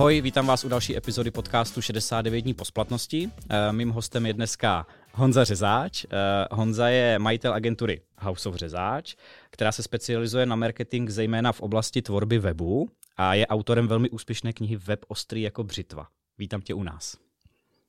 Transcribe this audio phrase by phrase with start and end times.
[0.00, 3.30] Ahoj, vítám vás u další epizody podcastu 69 dní po splatnosti.
[3.50, 6.04] Eh, mým hostem je dneska Honza Řezáč.
[6.04, 6.08] Eh,
[6.50, 9.14] Honza je majitel agentury House of Řezáč,
[9.50, 14.52] která se specializuje na marketing zejména v oblasti tvorby webu a je autorem velmi úspěšné
[14.52, 16.06] knihy Web ostrý jako břitva.
[16.38, 17.16] Vítám tě u nás.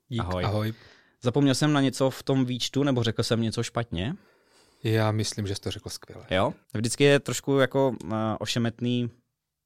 [0.10, 0.46] Dík, ahoj.
[0.46, 0.74] ahoj.
[1.22, 4.16] Zapomněl jsem na něco v tom výčtu, nebo řekl jsem něco špatně?
[4.84, 6.26] Já myslím, že jsi to řekl skvěle.
[6.32, 6.54] Jo?
[6.74, 9.10] Vždycky je trošku jako uh, ošemetný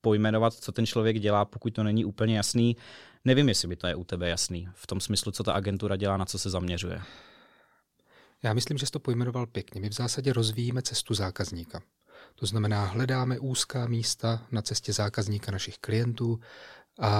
[0.05, 2.77] pojmenovat, co ten člověk dělá, pokud to není úplně jasný.
[3.26, 6.18] Nevím, jestli by to je u tebe jasný, v tom smyslu, co ta agentura dělá,
[6.18, 7.02] na co se zaměřuje.
[8.44, 9.81] Já myslím, že jsi to pojmenoval pěkně.
[9.81, 11.81] My v zásadě rozvíjíme cestu zákazníka.
[12.36, 16.40] To znamená, hledáme úzká místa na cestě zákazníka našich klientů
[17.02, 17.12] a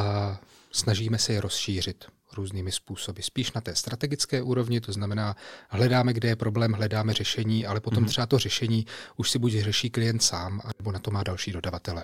[0.72, 2.06] snažíme se je rozšířit
[2.38, 3.22] různými způsoby.
[3.22, 5.36] Spíš na té strategické úrovni, to znamená,
[5.70, 8.10] hledáme, kde je problém, hledáme řešení, ale potom mm-hmm.
[8.10, 8.86] třeba to řešení
[9.18, 12.04] už si buď řeší klient sám, nebo na to má další dodavatele.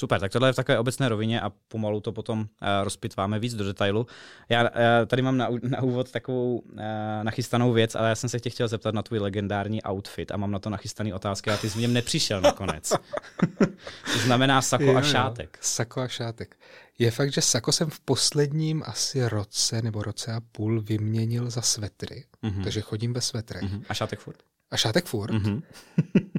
[0.00, 2.46] Super, tak tohle je v takové obecné rovině a pomalu to potom uh,
[2.82, 4.06] rozpitváme víc do detailu.
[4.48, 4.68] Já uh,
[5.06, 6.80] tady mám na, na úvod takovou uh,
[7.22, 10.50] nachystanou věc, ale já jsem se tě chtěl zeptat na tvůj legendární outfit a mám
[10.50, 12.88] na to nachystaný otázky a ty jsi v něm nepřišel nakonec.
[14.12, 15.56] to znamená sako jo, a šátek.
[15.56, 16.56] Jo, sako a šátek.
[16.98, 21.62] Je fakt, že sako jsem v posledním asi roce nebo roce a půl vyměnil za
[21.62, 22.64] svetry, mm-hmm.
[22.64, 23.62] takže chodím ve svetrech.
[23.62, 23.82] Mm-hmm.
[23.88, 24.38] A šátek furt?
[24.70, 25.34] A šátek furt.
[25.34, 25.62] Mm-hmm.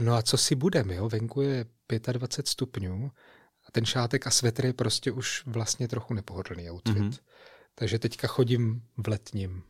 [0.00, 1.08] no a co si budeme, jo?
[1.08, 1.66] Venku je
[2.12, 3.10] 25 stupňů
[3.68, 6.96] a ten šátek a svetr je prostě už vlastně trochu nepohodlný outfit.
[6.96, 7.18] Mm-hmm.
[7.74, 9.62] Takže teďka chodím v letním.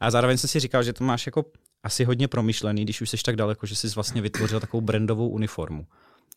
[0.00, 1.44] A zároveň jsem si říkal, že to máš jako
[1.82, 5.86] asi hodně promyšlený, když už jsi tak daleko, že jsi vlastně vytvořil takovou brandovou uniformu.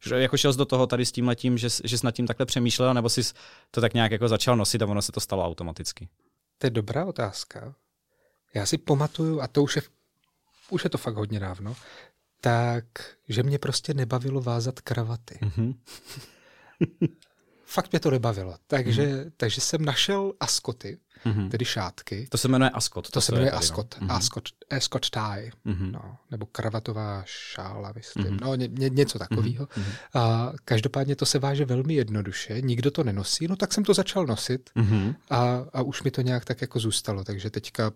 [0.02, 2.28] Že jako šel jsi do toho tady s tím letím, že, že jsi nad tím
[2.28, 3.22] takhle přemýšlel, nebo jsi
[3.72, 6.10] to tak nějak jako začal nosit a ono se to stalo automaticky?
[6.58, 7.76] To je dobrá otázka.
[8.54, 9.82] Já si pamatuju, a to už je,
[10.70, 11.76] už je to fakt hodně dávno,
[12.48, 12.86] tak,
[13.30, 15.40] že mě prostě nebavilo vázat kravaty.
[15.42, 15.76] Mm-hmm.
[17.66, 18.56] Fakt mě to nebavilo.
[18.68, 19.32] Takže, mm-hmm.
[19.38, 21.50] takže jsem našel askoty, mm-hmm.
[21.50, 22.28] tedy šátky.
[22.30, 23.06] To se jmenuje askot.
[23.06, 23.96] To, to se jmenuje askot.
[24.02, 24.16] No.
[24.16, 25.52] Askot, askot tie.
[25.66, 25.92] Mm-hmm.
[25.92, 28.26] No, nebo kravatová šála, myslím.
[28.26, 28.40] Mm-hmm.
[28.42, 29.66] No, ně, ně, něco takového.
[29.66, 29.94] Mm-hmm.
[30.14, 32.62] A každopádně to se váže velmi jednoduše.
[32.62, 33.48] Nikdo to nenosí.
[33.48, 35.16] No tak jsem to začal nosit mm-hmm.
[35.30, 37.24] a, a už mi to nějak tak jako zůstalo.
[37.24, 37.92] Takže teďka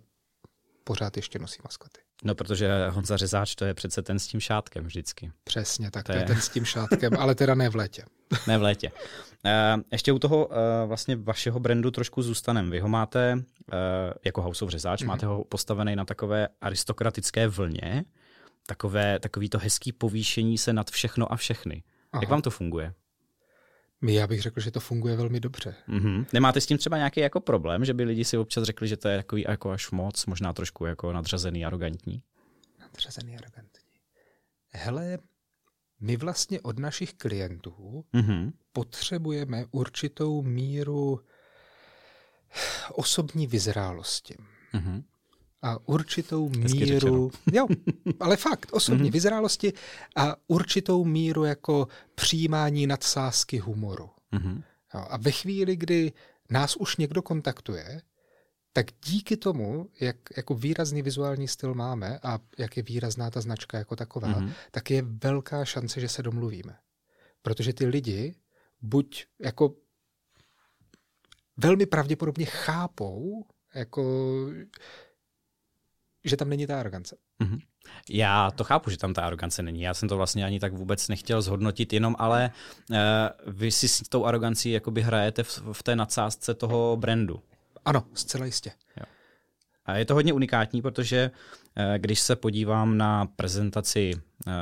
[0.83, 2.01] pořád ještě nosím maskoty.
[2.23, 5.31] No, protože Honza Řezáč to je přece ten s tím šátkem vždycky.
[5.43, 8.05] Přesně, tak to, to je ten s tím šátkem, ale teda ne v létě.
[8.47, 8.91] ne v létě.
[9.45, 10.55] Uh, ještě u toho uh,
[10.85, 12.71] vlastně vašeho brandu trošku zůstanem.
[12.71, 13.43] Vy ho máte uh,
[14.25, 15.07] jako House of Řezáč, mm-hmm.
[15.07, 18.05] máte ho postavený na takové aristokratické vlně,
[18.65, 21.83] takové, takový to hezký povýšení se nad všechno a všechny.
[22.11, 22.23] Aha.
[22.23, 22.93] Jak vám to funguje?
[24.07, 25.75] Já bych řekl, že to funguje velmi dobře.
[25.89, 26.25] Mm-hmm.
[26.33, 29.07] Nemáte s tím třeba nějaký jako problém, že by lidi si občas řekli, že to
[29.07, 32.23] je takový jako až moc, možná trošku jako nadřazený, arrogantní?
[32.79, 33.81] Nadřazený, arrogantní.
[34.69, 35.17] Hele,
[35.99, 38.51] my vlastně od našich klientů mm-hmm.
[38.73, 41.19] potřebujeme určitou míru
[42.93, 44.35] osobní vyzrálosti.
[44.73, 45.03] Mm-hmm
[45.61, 47.67] a určitou míru, jo,
[48.19, 49.13] ale fakt, osobní mm-hmm.
[49.13, 49.73] vyzrálosti
[50.15, 54.09] a určitou míru jako přijímání nadsázky humoru.
[54.33, 54.63] Mm-hmm.
[54.93, 56.11] Jo, a ve chvíli, kdy
[56.49, 58.01] nás už někdo kontaktuje,
[58.73, 63.77] tak díky tomu, jak jako výrazný vizuální styl máme a jak je výrazná ta značka
[63.77, 64.51] jako taková, mm-hmm.
[64.71, 66.77] tak je velká šance, že se domluvíme.
[67.41, 68.35] Protože ty lidi
[68.81, 69.75] buď jako
[71.57, 74.03] velmi pravděpodobně chápou, jako
[76.25, 77.17] že tam není ta arogance.
[77.43, 77.59] Mm-hmm.
[78.09, 79.81] Já to chápu, že tam ta arogance není.
[79.81, 82.51] Já jsem to vlastně ani tak vůbec nechtěl zhodnotit, jenom ale
[82.89, 82.97] uh,
[83.47, 87.41] vy si s tou arogancí jakoby hrajete v, v té nadsázce toho brandu.
[87.85, 88.71] Ano, zcela jistě.
[88.97, 89.05] Jo.
[89.85, 94.11] A je to hodně unikátní, protože uh, když se podívám na prezentaci
[94.47, 94.53] uh,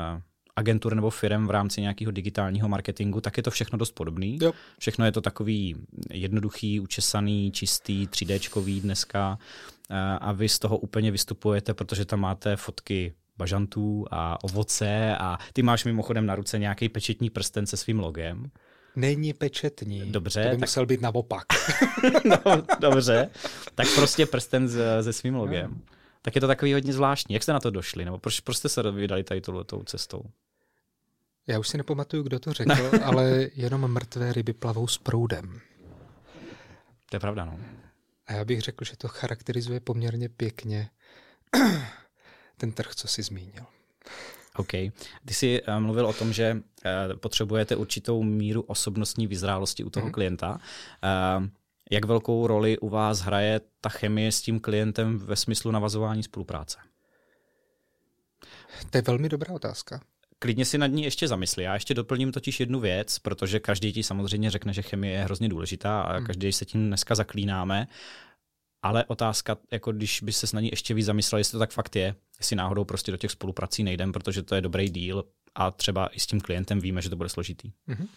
[0.60, 4.40] agentur nebo firm v rámci nějakého digitálního marketingu, tak je to všechno dost podobný.
[4.42, 4.54] Jo.
[4.80, 5.76] Všechno je to takový
[6.12, 9.38] jednoduchý, učesaný, čistý, 3D dneska
[10.22, 15.62] a vy z toho úplně vystupujete, protože tam máte fotky bažantů a ovoce a ty
[15.64, 18.52] máš mimochodem na ruce nějaký pečetní prsten se svým logem.
[18.96, 20.12] Není pečetní.
[20.12, 20.44] Dobře.
[20.44, 20.60] To by tak...
[20.60, 21.46] musel být naopak.
[22.26, 23.30] no, dobře.
[23.76, 24.70] Tak prostě prsten
[25.02, 25.72] se svým logem.
[25.72, 25.96] No.
[26.22, 27.34] Tak je to takový hodně zvláštní.
[27.34, 28.06] Jak jste na to došli?
[28.06, 30.24] Nebo proč, proč jste se vydali tady touhletou cestou?
[31.50, 35.62] Já už si nepamatuju, kdo to řekl, ale jenom mrtvé ryby plavou s proudem.
[37.10, 37.60] To je pravda, no.
[38.28, 40.90] A já bych řekl, že to charakterizuje poměrně pěkně
[42.58, 43.66] ten trh, co jsi zmínil.
[44.56, 44.72] OK.
[45.26, 50.06] Ty jsi uh, mluvil o tom, že uh, potřebujete určitou míru osobnostní vyzrálosti u toho
[50.06, 50.12] mm.
[50.12, 50.60] klienta.
[51.40, 51.48] Uh,
[51.92, 56.78] jak velkou roli u vás hraje ta chemie s tím klientem ve smyslu navazování spolupráce?
[58.90, 60.02] To je velmi dobrá otázka.
[60.40, 61.64] Klidně si nad ní ještě zamysli.
[61.64, 65.50] Já ještě doplním totiž jednu věc, protože každý ti samozřejmě řekne, že chemie je hrozně
[65.50, 66.26] důležitá a hmm.
[66.26, 67.88] každý se tím dneska zaklínáme.
[68.82, 71.96] Ale otázka, jako když by se na ní ještě víc zamyslel, jestli to tak fakt
[71.96, 75.24] je, jestli náhodou prostě do těch spoluprací nejdem, protože to je dobrý díl
[75.56, 77.72] a třeba i s tím klientem víme, že to bude složitý.
[77.88, 78.08] Mm-hmm.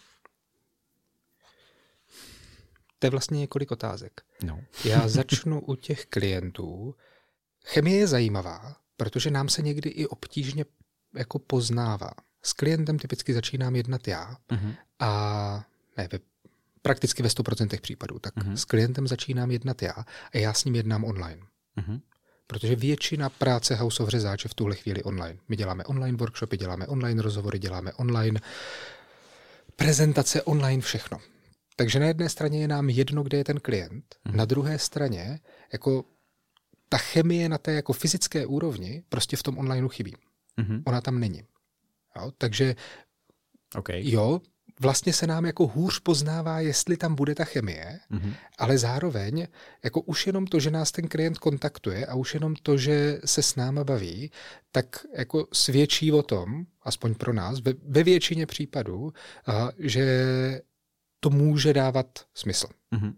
[2.99, 4.21] To je vlastně několik otázek.
[4.43, 4.59] No.
[4.85, 6.95] Já začnu u těch klientů.
[7.65, 10.65] Chemie je zajímavá, protože nám se někdy i obtížně
[11.15, 12.11] jako poznává.
[12.41, 14.75] S klientem typicky začínám jednat já uh-huh.
[14.99, 15.63] a
[15.97, 16.19] ne, ve,
[16.81, 18.53] prakticky ve 100% případů, tak uh-huh.
[18.53, 19.95] s klientem začínám jednat já
[20.33, 21.41] a já s ním jednám online.
[21.77, 22.01] Uh-huh.
[22.47, 25.39] Protože většina práce House of Řezáče v tuhle chvíli online.
[25.49, 28.39] My děláme online workshopy, děláme online rozhovory, děláme online
[29.75, 31.19] prezentace, online všechno.
[31.75, 34.37] Takže na jedné straně je nám jedno, kde je ten klient, hmm.
[34.37, 35.39] na druhé straně
[35.73, 36.05] jako
[36.89, 40.15] ta chemie na té jako fyzické úrovni prostě v tom onlineu chybí.
[40.57, 40.83] Hmm.
[40.85, 41.43] Ona tam není.
[42.15, 42.31] Jo?
[42.37, 42.75] Takže
[43.75, 44.01] okay.
[44.05, 44.41] jo,
[44.79, 48.33] vlastně se nám jako hůř poznává, jestli tam bude ta chemie, mm-hmm.
[48.57, 49.47] ale zároveň
[49.83, 53.43] jako už jenom to, že nás ten klient kontaktuje a už jenom to, že se
[53.43, 54.31] s náma baví,
[54.71, 59.13] tak jako svědčí o tom, aspoň pro nás, ve, ve většině případů,
[59.47, 60.61] a, že
[61.19, 62.67] to může dávat smysl.
[62.95, 63.13] Mm-hmm.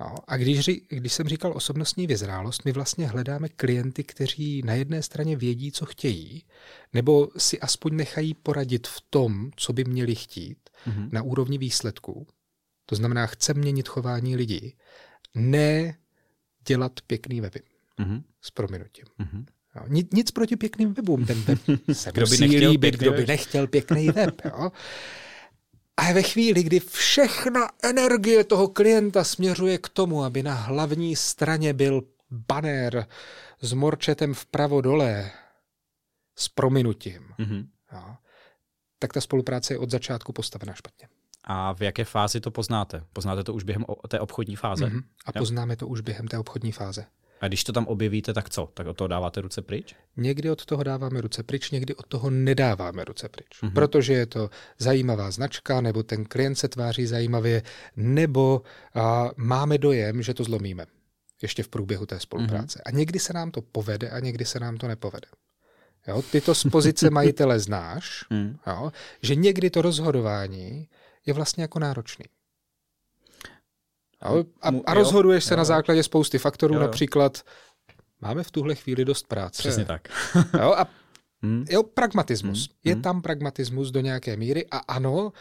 [0.00, 0.14] Jo.
[0.26, 5.36] A když, když jsem říkal osobnostní vyzrálost, my vlastně hledáme klienty, kteří na jedné straně
[5.36, 6.44] vědí, co chtějí,
[6.92, 11.08] nebo si aspoň nechají poradit v tom, co by měli chtít, mm-hmm.
[11.12, 12.26] na úrovni výsledků.
[12.86, 14.74] To znamená, chce měnit chování lidí,
[15.34, 15.98] ne
[16.68, 17.60] dělat pěkný weby.
[17.98, 18.22] Mm-hmm.
[18.40, 19.04] S prominutím.
[19.20, 19.44] Mm-hmm.
[19.76, 19.82] Jo.
[19.88, 21.26] Nic, nic proti pěkným webům.
[21.26, 21.58] Ten web
[21.92, 24.40] se kdo by nechtěl líbit, kdo by nechtěl pěkný web.
[24.44, 24.72] Jo.
[25.98, 31.72] A ve chvíli, kdy všechna energie toho klienta směřuje k tomu, aby na hlavní straně
[31.72, 33.06] byl banner
[33.60, 35.30] s morčetem vpravo dole
[36.36, 37.66] s prominutím, mm-hmm.
[37.92, 38.16] jo,
[38.98, 41.08] tak ta spolupráce je od začátku postavená špatně.
[41.44, 43.04] A v jaké fázi to poznáte?
[43.12, 44.86] Poznáte to už během té obchodní fáze?
[44.86, 45.02] Mm-hmm.
[45.26, 47.06] A poznáme to už během té obchodní fáze.
[47.40, 48.68] A když to tam objevíte, tak co?
[48.74, 49.94] Tak od toho dáváte ruce pryč?
[50.16, 53.46] Někdy od toho dáváme ruce pryč, někdy od toho nedáváme ruce pryč.
[53.62, 53.72] Mm-hmm.
[53.72, 57.62] Protože je to zajímavá značka, nebo ten klient se tváří zajímavě,
[57.96, 58.62] nebo
[58.94, 60.86] a, máme dojem, že to zlomíme
[61.42, 62.78] ještě v průběhu té spolupráce.
[62.78, 62.82] Mm-hmm.
[62.86, 65.28] A někdy se nám to povede a někdy se nám to nepovede.
[66.08, 68.56] Jo, ty to z pozice majitele znáš, mm.
[68.66, 68.92] jo,
[69.22, 70.88] že někdy to rozhodování
[71.26, 72.24] je vlastně jako náročný.
[74.20, 74.30] A,
[74.62, 75.58] a, a rozhoduješ jo, se jo.
[75.58, 76.86] na základě spousty faktorů, jo, jo.
[76.86, 77.42] například
[78.20, 79.62] máme v tuhle chvíli dost práce.
[79.62, 80.08] Přesně tak.
[80.60, 80.86] jo, a
[81.42, 81.64] hmm.
[81.70, 82.68] jo, pragmatismus.
[82.68, 82.76] Hmm.
[82.84, 83.02] Je hmm.
[83.02, 85.32] tam pragmatismus do nějaké míry a ano,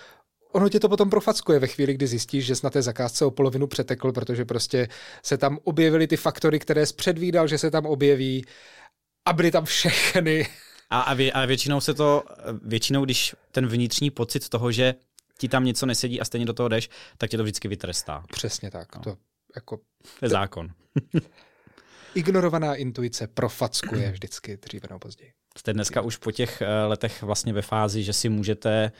[0.52, 3.32] ono tě to potom profackuje ve chvíli, kdy zjistíš, že jsi na té zakázce o
[3.32, 4.88] polovinu přetekl, protože prostě
[5.24, 8.46] se tam objevily ty faktory, které jsi předvídal, že se tam objeví
[9.26, 10.48] a byly tam všechny.
[10.90, 12.24] A, a, vě, a většinou se to,
[12.62, 14.96] většinou, když ten vnitřní pocit toho, že
[15.38, 18.24] ti tam něco nesedí a stejně do toho jdeš, tak tě to vždycky vytrestá.
[18.32, 18.96] Přesně tak.
[18.96, 19.02] No.
[19.02, 19.18] To,
[19.56, 19.78] jako,
[20.20, 20.70] to je zákon.
[22.18, 25.34] ignorovaná intuice profackuje vždycky dříve nebo později.
[25.58, 28.92] Jste dneska už po těch eh, letech vlastně ve fázi, že si můžete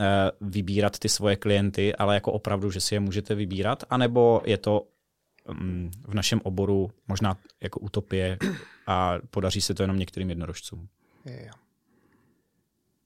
[0.00, 0.04] eh,
[0.40, 4.88] vybírat ty svoje klienty, ale jako opravdu, že si je můžete vybírat, anebo je to
[5.52, 8.38] mm, v našem oboru možná jako utopie
[8.86, 10.88] a podaří se to jenom některým jednorožcům.
[11.24, 11.50] Je.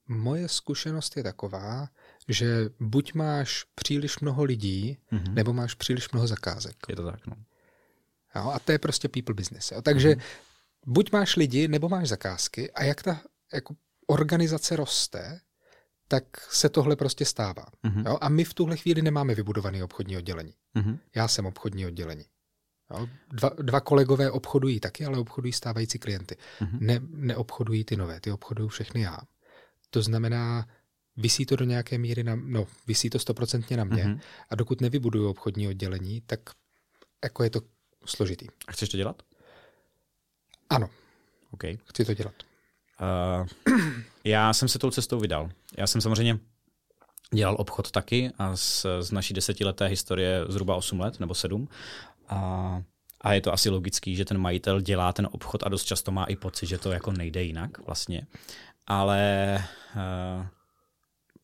[0.09, 1.89] Moje zkušenost je taková,
[2.29, 5.35] že buď máš příliš mnoho lidí, mm-hmm.
[5.35, 6.77] nebo máš příliš mnoho zakázek.
[6.89, 7.37] Je to tak, no.
[8.37, 9.71] Jo, a to je prostě people business.
[9.71, 9.83] Jo.
[9.83, 10.23] Takže mm-hmm.
[10.87, 13.21] buď máš lidi, nebo máš zakázky a jak ta
[13.53, 13.75] jako
[14.07, 15.41] organizace roste,
[16.09, 17.67] tak se tohle prostě stává.
[17.85, 18.07] Mm-hmm.
[18.07, 18.19] Jo?
[18.21, 20.55] A my v tuhle chvíli nemáme vybudované obchodní oddělení.
[20.77, 20.99] Mm-hmm.
[21.15, 22.25] Já jsem obchodní oddělení.
[22.91, 23.09] Jo?
[23.33, 26.37] Dva, dva kolegové obchodují taky, ale obchodují stávající klienty.
[26.61, 26.79] Mm-hmm.
[26.81, 29.19] Ne, neobchodují ty nové, ty obchodují všechny já.
[29.91, 30.69] To znamená,
[31.17, 34.21] Vysí to do nějaké míry na, no, vysí to stoprocentně na mě mm-hmm.
[34.51, 36.41] a dokud nevybuduju obchodní oddělení, tak
[37.25, 37.61] jako je to
[38.07, 38.47] složitý.
[38.69, 39.23] A chceš to dělat?
[40.71, 40.91] Ano.
[41.51, 41.79] Okay.
[41.85, 42.35] Chci to dělat.
[43.01, 43.77] Uh,
[44.25, 45.51] já jsem se tou cestou vydal.
[45.79, 46.39] Já jsem samozřejmě
[47.35, 51.69] dělal obchod taky a z, z naší desetileté historie zhruba 8 let nebo 7.
[52.29, 52.83] A,
[53.21, 56.25] a je to asi logický, že ten majitel dělá ten obchod a dost často má
[56.25, 58.27] i pocit, že to jako nejde jinak vlastně.
[58.87, 59.65] Ale
[59.97, 60.47] uh,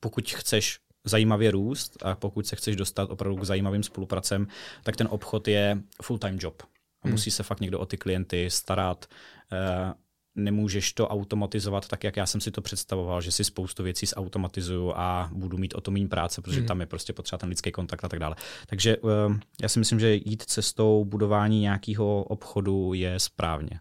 [0.00, 4.46] pokud chceš zajímavě růst a pokud se chceš dostat opravdu k zajímavým spolupracem,
[4.82, 6.62] tak ten obchod je full-time job.
[7.02, 7.12] Hmm.
[7.12, 9.06] Musí se fakt někdo o ty klienty starat.
[9.52, 9.92] Eh,
[10.34, 14.92] nemůžeš to automatizovat tak, jak já jsem si to představoval, že si spoustu věcí zautomatizuju
[14.96, 16.66] a budu mít o to méně práce, protože hmm.
[16.66, 18.36] tam je prostě potřeba ten lidský kontakt a tak dále.
[18.66, 23.80] Takže eh, já si myslím, že jít cestou budování nějakého obchodu je správně.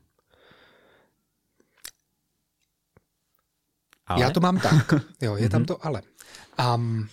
[4.08, 4.22] Ale?
[4.22, 4.94] Já to mám tak.
[5.22, 5.68] Jo, je tam mhm.
[5.68, 6.02] to ale.
[6.76, 7.10] Um,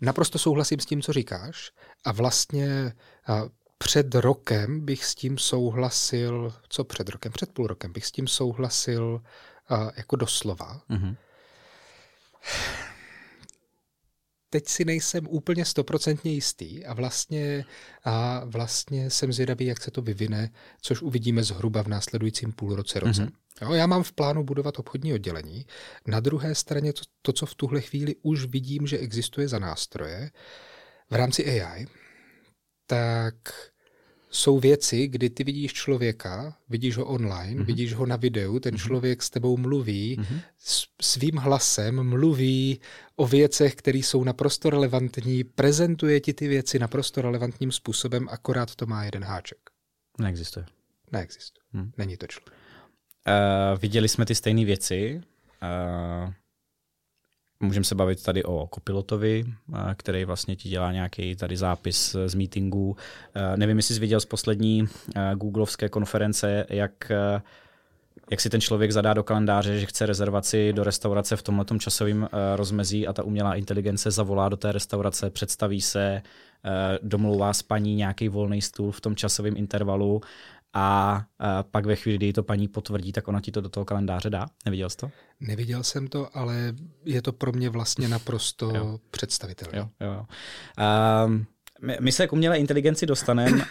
[0.00, 1.70] naprosto souhlasím s tím, co říkáš
[2.04, 2.92] a vlastně
[3.28, 3.48] uh,
[3.78, 8.26] před rokem bych s tím souhlasil, co před rokem, před půl rokem bych s tím
[8.26, 9.22] souhlasil
[9.70, 10.80] uh, jako doslova.
[10.90, 11.16] Mm-hmm
[14.54, 17.64] teď si nejsem úplně stoprocentně jistý a vlastně,
[18.04, 23.22] a vlastně jsem zvědavý, jak se to vyvine, což uvidíme zhruba v následujícím půlroce roce.
[23.22, 23.32] Mm-hmm.
[23.62, 25.66] Jo, já mám v plánu budovat obchodní oddělení.
[26.06, 30.30] Na druhé straně to, to, co v tuhle chvíli už vidím, že existuje za nástroje
[31.10, 31.86] v rámci AI,
[32.86, 33.34] tak
[34.34, 37.64] jsou věci, kdy ty vidíš člověka, vidíš ho online, mm-hmm.
[37.64, 38.86] vidíš ho na videu, ten mm-hmm.
[38.86, 40.40] člověk s tebou mluví, mm-hmm.
[41.02, 42.80] svým hlasem mluví
[43.16, 48.86] o věcech, které jsou naprosto relevantní, prezentuje ti ty věci naprosto relevantním způsobem, akorát to
[48.86, 49.58] má jeden háček.
[50.18, 50.66] Neexistuje.
[51.12, 51.64] Neexistuje.
[51.72, 51.92] Hmm.
[51.98, 52.54] Není to člověk.
[53.28, 55.20] Uh, viděli jsme ty stejné věci.
[55.62, 56.32] Uh,
[57.60, 59.44] Můžeme se bavit tady o kopilotovi,
[59.74, 62.96] eh, který vlastně ti dělá nějaký tady zápis z meetingů.
[63.34, 67.12] Eh, nevím, jestli jsi viděl z poslední eh, googlovské konference, jak
[68.30, 72.28] jak si ten člověk zadá do kalendáře, že chce rezervaci do restaurace v tomhle časovém
[72.56, 76.22] rozmezí a ta umělá inteligence zavolá do té restaurace, představí se,
[77.02, 80.20] domlouvá s paní nějaký volný stůl v tom časovém intervalu
[80.74, 83.84] a, a pak ve chvíli, kdy to paní potvrdí, tak ona ti to do toho
[83.84, 84.46] kalendáře dá.
[84.64, 85.10] Neviděl jsi to?
[85.40, 88.98] Neviděl jsem to, ale je to pro mě vlastně naprosto jo.
[89.10, 89.78] představitelné.
[89.78, 90.26] Jo, jo, jo.
[91.26, 91.46] Um,
[91.82, 93.64] my, my se k umělé inteligenci dostaneme.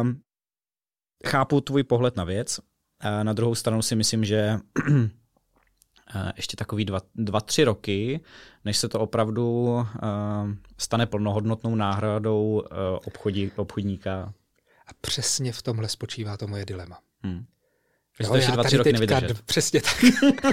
[0.00, 0.20] Um,
[1.26, 2.58] chápu tvůj pohled na věc.
[2.58, 4.98] Uh, na druhou stranu si myslím, že uh,
[6.36, 8.20] ještě takový dva, dva, tři roky,
[8.64, 9.84] než se to opravdu uh,
[10.78, 12.66] stane plnohodnotnou náhradou uh,
[13.04, 14.32] obchodí, obchodníka
[14.90, 16.98] a přesně v tomhle spočívá to moje dilema.
[17.22, 17.44] Hmm.
[18.20, 20.04] Jo, já dva, tři roky teďka, přesně tak.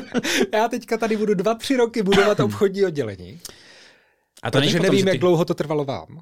[0.54, 3.42] já teďka tady budu dva, tři roky budovat obchodní oddělení.
[4.44, 5.10] A to protože nevím, ty...
[5.10, 6.16] jak dlouho to trvalo vám.
[6.16, 6.22] Uh,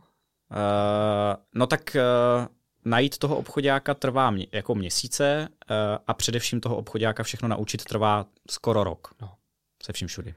[1.55, 1.97] no tak
[2.39, 2.47] uh,
[2.85, 5.75] najít toho obchodáka trvá mě, jako měsíce uh,
[6.07, 9.07] a především toho obchodáka všechno naučit trvá skoro rok.
[9.21, 9.31] No.
[9.83, 10.35] Se vším všudy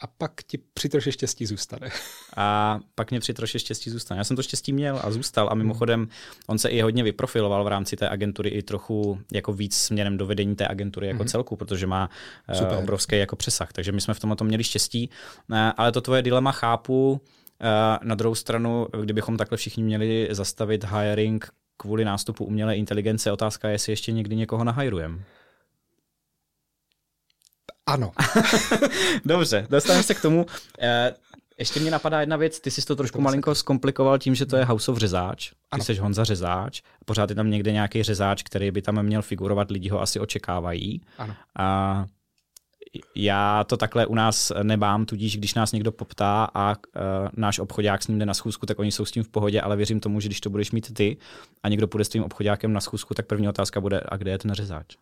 [0.00, 1.88] a pak ti při troše štěstí zůstane.
[2.36, 4.18] A pak mě při troše štěstí zůstane.
[4.18, 6.08] Já jsem to štěstí měl a zůstal a mimochodem
[6.46, 10.26] on se i hodně vyprofiloval v rámci té agentury i trochu jako víc směrem do
[10.26, 11.28] vedení té agentury jako mm-hmm.
[11.28, 12.10] celku, protože má
[12.48, 12.78] eh, Super.
[12.78, 13.72] obrovský jako přesah.
[13.72, 15.10] Takže my jsme v tomto měli štěstí.
[15.52, 17.20] Eh, ale to tvoje dilema chápu.
[17.60, 23.68] Eh, na druhou stranu, kdybychom takhle všichni měli zastavit hiring kvůli nástupu umělé inteligence, otázka
[23.68, 25.18] je, jestli ještě někdy někoho nahajrujeme.
[27.90, 28.12] Ano.
[29.24, 30.46] Dobře, dostaneme se k tomu.
[30.80, 31.14] Eh,
[31.58, 34.64] ještě mě napadá jedna věc, ty jsi to trošku malinko zkomplikoval tím, že to je
[34.64, 35.52] House of Řezáč.
[35.74, 39.70] Ty jsi Honza Řezáč, pořád je tam někde nějaký řezáč, který by tam měl figurovat,
[39.70, 41.00] lidi ho asi očekávají.
[41.18, 41.34] Ano.
[41.58, 42.06] A
[43.16, 46.74] já to takhle u nás nemám, tudíž když nás někdo poptá a uh,
[47.36, 49.76] náš obchodák s ním jde na schůzku, tak oni jsou s tím v pohodě, ale
[49.76, 51.16] věřím tomu, že když to budeš mít ty
[51.62, 54.38] a někdo půjde s tvým obchodákem na schůzku, tak první otázka bude, a kde je
[54.38, 54.96] ten řezáč?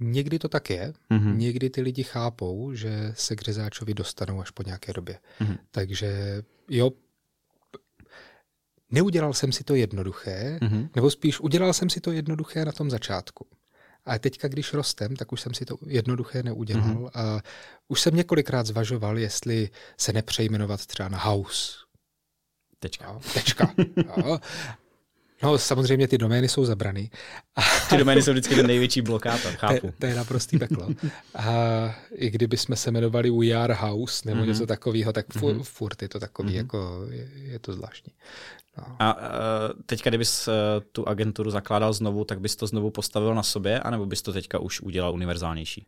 [0.00, 1.36] Někdy to tak je, mm-hmm.
[1.36, 5.18] někdy ty lidi chápou, že se k řezáčovi dostanou až po nějaké době.
[5.40, 5.58] Mm-hmm.
[5.70, 6.90] Takže jo,
[8.90, 10.88] neudělal jsem si to jednoduché, mm-hmm.
[10.94, 13.46] nebo spíš udělal jsem si to jednoduché na tom začátku.
[14.04, 16.94] A teďka, když rostem, tak už jsem si to jednoduché neudělal.
[16.94, 17.10] Mm-hmm.
[17.14, 17.40] A
[17.88, 21.72] už jsem několikrát zvažoval, jestli se nepřejmenovat třeba na House.
[22.78, 23.04] Tečka.
[23.04, 23.74] Jo, tečka.
[24.16, 24.38] jo.
[25.42, 27.10] No, samozřejmě ty domény jsou zabrany.
[27.90, 29.86] Ty domény jsou vždycky ten největší blokátor, chápu.
[29.86, 30.88] To, to je naprostý peklo.
[31.34, 31.54] A
[32.14, 34.46] i kdyby jsme se jmenovali We Are House nebo mm-hmm.
[34.46, 35.62] něco takového, tak furt, mm-hmm.
[35.62, 36.56] furt je to takový, mm-hmm.
[36.56, 38.12] jako je, je to zvláštní.
[38.78, 38.96] No.
[38.98, 39.22] A uh,
[39.86, 40.54] teďka, kdybys uh,
[40.92, 44.58] tu agenturu zakládal znovu, tak bys to znovu postavil na sobě, anebo bys to teďka
[44.58, 45.86] už udělal univerzálnější?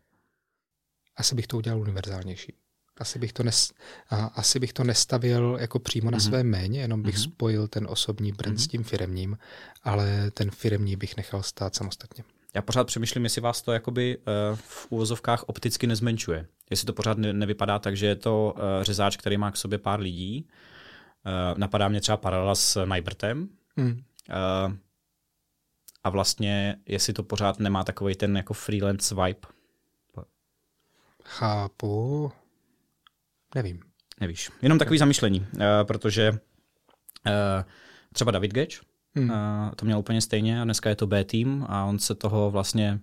[1.17, 2.53] Asi bych to udělal univerzálnější.
[2.99, 3.73] Asi bych to, nes,
[4.11, 6.29] a, asi bych to nestavil jako přímo na mm-hmm.
[6.29, 7.33] své méně, jenom bych mm-hmm.
[7.33, 8.65] spojil ten osobní brand mm-hmm.
[8.65, 9.39] s tím firemním,
[9.83, 12.25] ale ten firemní bych nechal stát samostatně.
[12.55, 14.23] Já pořád přemýšlím, jestli vás to jakoby uh,
[14.57, 16.47] v úvozovkách opticky nezmenšuje.
[16.71, 19.79] Jestli to pořád ne- nevypadá tak, že je to uh, řezáč, který má k sobě
[19.79, 20.49] pár lidí.
[21.27, 23.49] Uh, napadá mě třeba paralela s Najbrtem.
[23.77, 24.03] Mm.
[26.05, 29.41] A vlastně, jestli to pořád nemá takový ten jako freelance vibe.
[31.25, 32.33] Chápu.
[33.55, 33.81] Nevím.
[34.21, 34.51] Nevíš.
[34.63, 36.39] Jenom takový zamyšlení, uh, protože uh,
[38.13, 38.77] třeba David Gage
[39.15, 39.31] hmm.
[39.31, 39.37] uh,
[39.77, 43.01] to měl úplně stejně a dneska je to B tým a on se toho vlastně,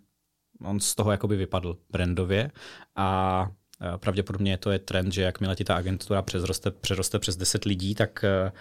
[0.63, 2.51] on z toho jakoby vypadl brandově
[2.95, 3.47] a
[3.81, 7.95] uh, pravděpodobně to je trend, že jakmile ti ta agentura přeroste, přeroste přes 10 lidí,
[7.95, 8.51] tak uh,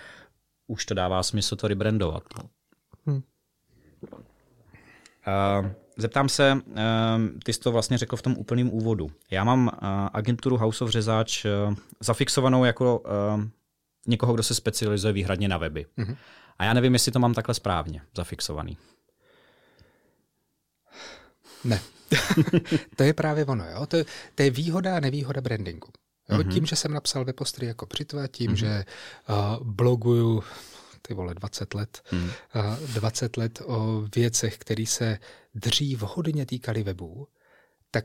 [0.67, 2.23] už to dává smysl to rebrandovat.
[2.37, 2.51] No.
[3.07, 3.23] Hmm.
[5.27, 6.78] Uh, zeptám se, uh,
[7.45, 9.11] ty jsi to vlastně řekl v tom úplném úvodu.
[9.30, 13.45] Já mám uh, agenturu House of Řezáč uh, zafixovanou jako uh,
[14.07, 15.87] někoho, kdo se specializuje výhradně na weby.
[15.99, 16.16] Uh-huh.
[16.59, 18.76] A já nevím, jestli to mám takhle správně zafixovaný.
[21.64, 21.80] Ne.
[22.97, 23.64] to je právě ono.
[23.71, 23.87] Jo?
[23.87, 23.97] To,
[24.35, 25.88] to je výhoda a nevýhoda brandingu.
[26.28, 26.38] Jo?
[26.38, 26.52] Mm-hmm.
[26.52, 28.54] Tím, že jsem napsal webostry jako přitva, tím, mm-hmm.
[28.54, 28.85] že
[29.28, 30.42] uh, bloguju
[31.02, 32.30] ty vole, 20 let, mm.
[32.54, 35.19] uh, 20 let o věcech, které se
[35.54, 37.28] dřív hodně týkaly webů,
[37.90, 38.04] tak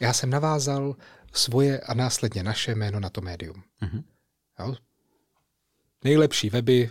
[0.00, 0.96] já jsem navázal
[1.32, 3.62] svoje a následně naše jméno na to médium.
[3.82, 4.04] Mm-hmm.
[4.58, 4.76] Jo?
[6.04, 6.90] Nejlepší weby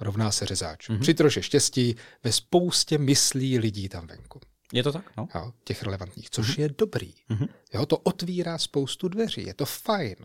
[0.00, 0.90] rovná se řezáč.
[0.90, 1.00] Mm-hmm.
[1.00, 4.40] Při troše štěstí ve spoustě myslí lidí tam venku.
[4.72, 5.16] Je to tak?
[5.16, 5.28] No.
[5.34, 6.60] Jo, těch relevantních, což mm-hmm.
[6.60, 7.14] je dobrý.
[7.30, 7.48] Mm-hmm.
[7.74, 10.16] Jo, to otvírá spoustu dveří, je to fajn.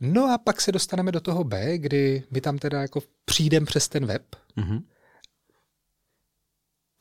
[0.00, 3.88] No a pak se dostaneme do toho B, kdy my tam teda jako přijdeme přes
[3.88, 4.82] ten web, mm-hmm.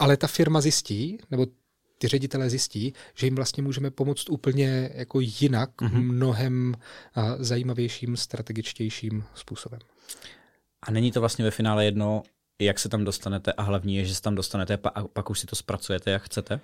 [0.01, 1.47] Ale ta firma zjistí, nebo
[1.97, 6.01] ty ředitelé zjistí, že jim vlastně můžeme pomoct úplně jako jinak, mm-hmm.
[6.01, 6.75] mnohem
[7.15, 9.79] a, zajímavějším, strategičtějším způsobem.
[10.81, 12.23] A není to vlastně ve finále jedno,
[12.59, 15.47] jak se tam dostanete a hlavní je, že se tam dostanete a pak už si
[15.47, 16.59] to zpracujete, jak chcete?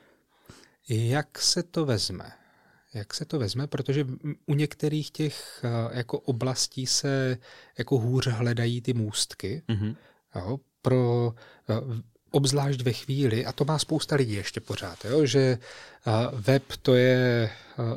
[0.89, 2.32] Jak se to vezme?
[2.94, 3.67] Jak se to vezme?
[3.67, 4.06] Protože
[4.46, 7.38] u některých těch jako oblastí se
[7.77, 9.63] jako hůř hledají ty můstky.
[9.70, 9.96] Mm-hmm.
[10.36, 11.34] Jo, pro
[12.38, 15.58] obzvlášť ve chvíli, a to má spousta lidí ještě pořád, jo, že
[16.34, 17.50] web to je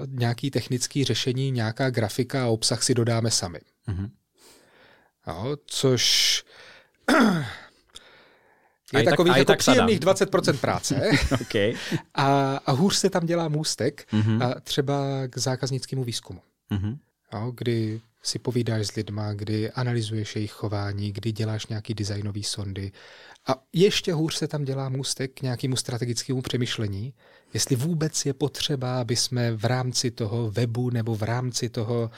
[0.07, 3.61] nějaký technický řešení, nějaká grafika a obsah si dodáme sami.
[3.89, 4.11] Mm-hmm.
[5.27, 6.45] Jo, což
[8.93, 11.11] je takových jako příjemných 20% práce.
[11.43, 11.75] okay.
[12.15, 14.45] a, a hůř se tam dělá můstek mm-hmm.
[14.45, 16.41] a třeba k zákaznickému výzkumu.
[16.71, 16.99] Mm-hmm.
[17.35, 22.93] Jo, kdy si povídáš s lidma, kdy analyzuješ jejich chování, kdy děláš nějaký designový sondy.
[23.47, 27.15] A ještě hůř se tam dělá můstek k nějakému strategickému přemýšlení,
[27.55, 32.11] jestli vůbec je potřeba, aby jsme v rámci toho webu nebo v rámci toho,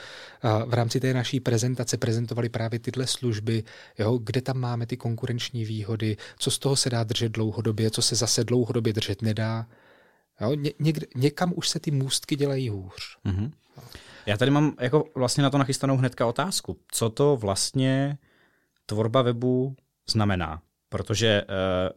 [0.66, 3.64] v rámci té naší prezentace prezentovali právě tyhle služby,
[3.98, 8.02] jo, kde tam máme ty konkurenční výhody, co z toho se dá držet dlouhodobě, co
[8.02, 9.66] se zase dlouhodobě držet nedá.
[10.40, 13.18] Jo, ně, někde, někam už se ty můstky dělají hůř.
[13.26, 13.50] Mm-hmm.
[14.26, 16.78] Já tady mám jako vlastně na to nachystanou hnedka otázku.
[16.92, 18.18] Co to vlastně
[18.86, 19.76] tvorba webu
[20.10, 20.62] znamená?
[20.88, 21.96] Protože uh,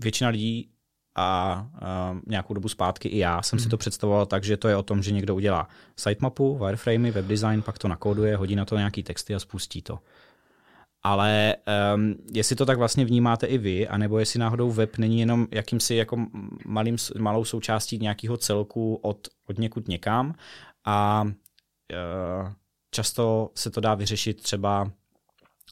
[0.00, 0.70] většina lidí
[1.14, 3.62] a uh, nějakou dobu zpátky i já jsem mm.
[3.62, 7.62] si to představoval tak, že to je o tom, že někdo udělá sitemapu, wireframey, webdesign,
[7.62, 9.98] pak to nakóduje, hodí na to nějaký texty a spustí to.
[11.02, 11.56] Ale
[11.94, 15.94] um, jestli to tak vlastně vnímáte i vy, anebo jestli náhodou web není jenom jakýmsi
[15.94, 16.26] jako
[16.64, 20.34] malým, malou součástí nějakého celku od, od někud někam
[20.84, 22.52] a uh,
[22.90, 24.90] často se to dá vyřešit třeba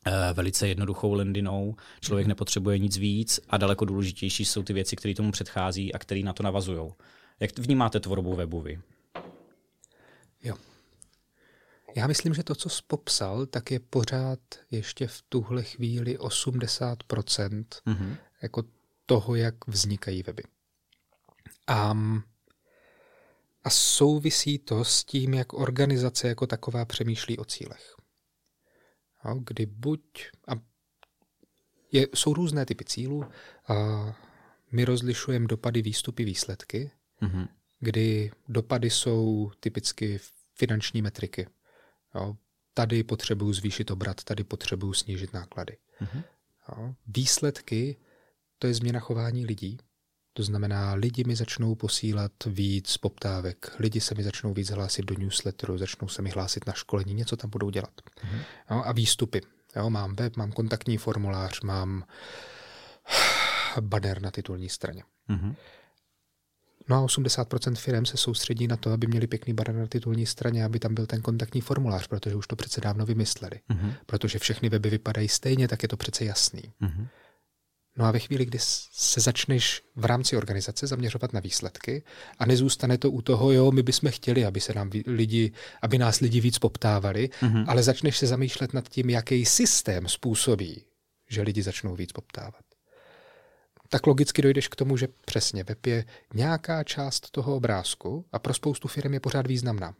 [0.06, 2.28] Eh, velice jednoduchou lindinou, člověk mm.
[2.28, 6.32] nepotřebuje nic víc a daleko důležitější jsou ty věci, které tomu předchází a které na
[6.32, 6.90] to navazují.
[7.40, 8.80] Jak vnímáte tvorbu webu vy?
[10.42, 10.56] Jo.
[11.96, 14.38] Já myslím, že to, co jsi popsal, tak je pořád
[14.70, 16.96] ještě v tuhle chvíli 80%
[17.86, 18.16] mm-hmm.
[18.42, 18.62] jako
[19.06, 20.42] toho, jak vznikají weby.
[21.66, 21.96] A,
[23.64, 27.96] a souvisí to s tím, jak organizace jako taková přemýšlí o cílech
[29.24, 30.00] jo, kdy buď,
[30.48, 30.52] a
[31.92, 33.24] je, jsou různé typy cílů,
[33.68, 33.74] a
[34.72, 36.90] my rozlišujeme dopady, výstupy, výsledky,
[37.22, 37.48] mm-hmm.
[37.80, 40.20] kdy dopady jsou typicky
[40.54, 41.46] finanční metriky.
[42.14, 42.36] Jo,
[42.74, 45.76] tady potřebuju zvýšit obrat, tady potřebuju snížit náklady.
[46.00, 46.24] Mm-hmm.
[46.68, 47.96] Jo, výsledky,
[48.58, 49.78] to je změna chování lidí,
[50.32, 55.14] to znamená, lidi mi začnou posílat víc poptávek, lidi se mi začnou víc hlásit do
[55.18, 57.90] newsletteru, začnou se mi hlásit na školení, něco tam budou dělat.
[58.00, 58.40] Mm-hmm.
[58.70, 59.40] Jo, a výstupy.
[59.76, 62.04] Jo, mám web, mám kontaktní formulář, mám
[63.80, 65.02] banner na titulní straně.
[65.30, 65.54] Mm-hmm.
[66.88, 70.64] No a 80% firm se soustředí na to, aby měli pěkný banner na titulní straně,
[70.64, 73.60] aby tam byl ten kontaktní formulář, protože už to přece dávno vymysleli.
[73.70, 73.94] Mm-hmm.
[74.06, 76.62] Protože všechny weby vypadají stejně, tak je to přece jasný.
[76.82, 77.06] Mm-hmm.
[77.96, 78.58] No a ve chvíli, kdy
[78.92, 82.02] se začneš v rámci organizace zaměřovat na výsledky
[82.38, 85.52] a nezůstane to u toho, jo, my bychom chtěli, aby se nám lidi,
[85.82, 87.64] aby nás lidi víc poptávali, mm-hmm.
[87.68, 90.84] ale začneš se zamýšlet nad tím, jaký systém způsobí,
[91.28, 92.64] že lidi začnou víc poptávat.
[93.88, 98.54] Tak logicky dojdeš k tomu, že přesně web je nějaká část toho obrázku a pro
[98.54, 99.94] spoustu firm je pořád významná.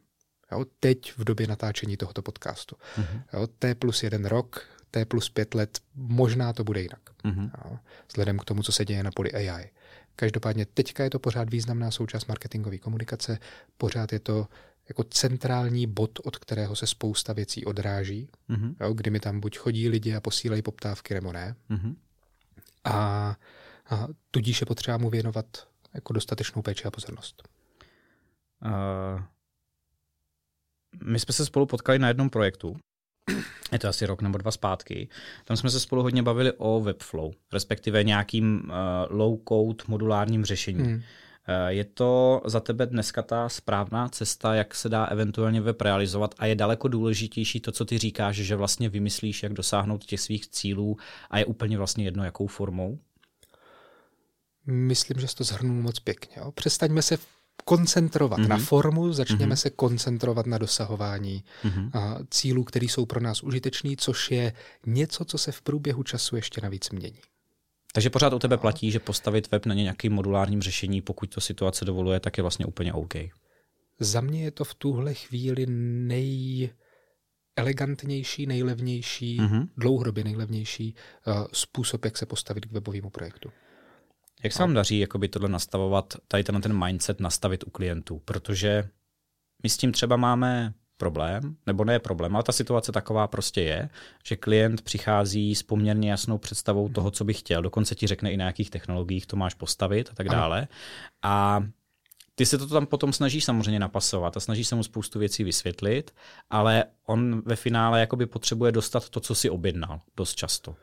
[0.52, 2.76] Jo, teď v době natáčení tohoto podcastu.
[2.98, 3.22] Mm-hmm.
[3.32, 7.00] Jo, T plus jeden rok, T plus pět let, možná to bude jinak.
[7.24, 7.50] Mm-hmm.
[7.64, 7.78] Jo,
[8.08, 9.70] vzhledem k tomu, co se děje na poli AI.
[10.16, 13.38] Každopádně teďka je to pořád významná součást marketingové komunikace,
[13.76, 14.48] pořád je to
[14.88, 18.74] jako centrální bod, od kterého se spousta věcí odráží, mm-hmm.
[18.80, 21.54] jo, kdy mi tam buď chodí lidi a posílají poptávky, nebo ne.
[21.70, 21.94] Mm-hmm.
[22.84, 23.36] A,
[23.90, 27.48] a tudíž je potřeba mu věnovat jako dostatečnou péči a pozornost.
[28.64, 29.22] Uh,
[31.04, 32.76] my jsme se spolu potkali na jednom projektu,
[33.72, 35.08] je to asi rok nebo dva zpátky.
[35.44, 40.86] Tam jsme se spolu hodně bavili o Webflow, respektive nějakým uh, low-code modulárním řešením.
[40.86, 40.94] Hmm.
[40.94, 41.02] Uh,
[41.68, 46.46] je to za tebe dneska ta správná cesta, jak se dá eventuálně web realizovat a
[46.46, 50.96] je daleko důležitější to, co ty říkáš, že vlastně vymyslíš, jak dosáhnout těch svých cílů
[51.30, 52.98] a je úplně vlastně jedno, jakou formou?
[54.66, 56.36] Myslím, že jsi to zhrnul moc pěkně.
[56.36, 56.52] Jo.
[56.52, 57.18] Přestaňme se
[57.64, 58.48] koncentrovat mm-hmm.
[58.48, 59.58] na formu, začněme mm-hmm.
[59.58, 61.90] se koncentrovat na dosahování mm-hmm.
[61.92, 64.52] a, cílů, které jsou pro nás užitečný, což je
[64.86, 67.18] něco, co se v průběhu času ještě navíc mění.
[67.92, 71.84] Takže pořád u tebe platí, že postavit web na nějakým modulárním řešení, pokud to situace
[71.84, 73.14] dovoluje, tak je vlastně úplně OK.
[74.00, 75.66] Za mě je to v tuhle chvíli
[76.06, 76.70] nej
[77.56, 79.68] elegantnější, nejlevnější, mm-hmm.
[79.76, 80.94] dlouhodobě nejlevnější
[81.26, 83.50] uh, způsob, jak se postavit k webovému projektu.
[84.42, 88.22] Jak se vám daří jakoby tohle nastavovat, tady ten, ten mindset nastavit u klientů?
[88.24, 88.88] Protože
[89.62, 93.88] my s tím třeba máme problém, nebo ne problém, ale ta situace taková prostě je,
[94.24, 98.36] že klient přichází s poměrně jasnou představou toho, co by chtěl, dokonce ti řekne i
[98.36, 100.68] na jakých technologiích to máš postavit a tak dále.
[101.22, 101.64] A
[102.34, 106.14] ty se to tam potom snažíš samozřejmě napasovat a snažíš se mu spoustu věcí vysvětlit,
[106.50, 110.76] ale on ve finále jakoby potřebuje dostat to, co si objednal dost často.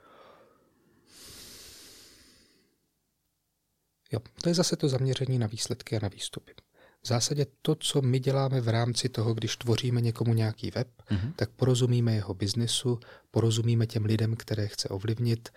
[4.12, 6.54] Jo, to je zase to zaměření na výsledky a na výstupy.
[7.02, 11.34] V zásadě to, co my děláme v rámci toho, když tvoříme někomu nějaký web, mm-hmm.
[11.36, 13.00] tak porozumíme jeho biznesu,
[13.32, 15.50] porozumíme těm lidem, které chce ovlivnit,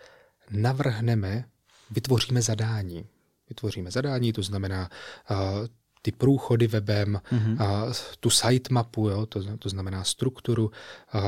[0.51, 1.45] navrhneme,
[1.91, 3.07] vytvoříme zadání.
[3.49, 4.91] Vytvoříme zadání, to znamená
[5.31, 5.37] uh,
[6.03, 7.87] ty průchody webem, mm-hmm.
[7.87, 10.71] uh, tu sitemapu, jo, to, to znamená strukturu,
[11.15, 11.21] uh,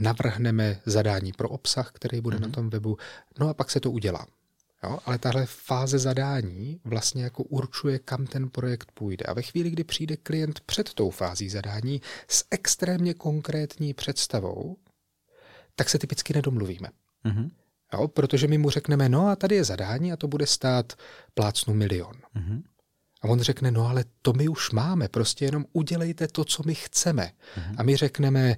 [0.00, 2.40] navrhneme zadání pro obsah, který bude mm-hmm.
[2.40, 2.96] na tom webu,
[3.38, 4.26] no a pak se to udělá.
[4.84, 4.98] Jo?
[5.04, 9.24] Ale tahle fáze zadání vlastně jako určuje, kam ten projekt půjde.
[9.24, 14.76] A ve chvíli, kdy přijde klient před tou fází zadání s extrémně konkrétní představou,
[15.76, 16.88] tak se typicky nedomluvíme.
[17.24, 17.50] Mm-hmm.
[17.92, 18.08] Jo?
[18.08, 20.92] Protože my mu řekneme, no a tady je zadání a to bude stát
[21.34, 22.14] plácnu milion.
[22.36, 22.62] Mm-hmm.
[23.22, 26.74] A on řekne, no ale to my už máme, prostě jenom udělejte to, co my
[26.74, 27.32] chceme.
[27.56, 27.74] Mm-hmm.
[27.78, 28.56] A my řekneme,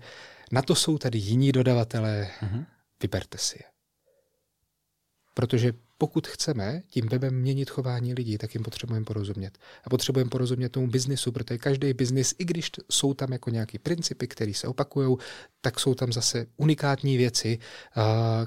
[0.52, 2.64] na to jsou tady jiní dodavatelé, mm-hmm.
[3.02, 3.73] vyberte si je.
[5.34, 9.58] Protože pokud chceme tím webem měnit chování lidí, tak jim potřebujeme porozumět.
[9.84, 14.28] A potřebujeme porozumět tomu biznisu, protože každý biznis, i když jsou tam jako nějaké principy,
[14.28, 15.16] které se opakují,
[15.60, 17.58] tak jsou tam zase unikátní věci,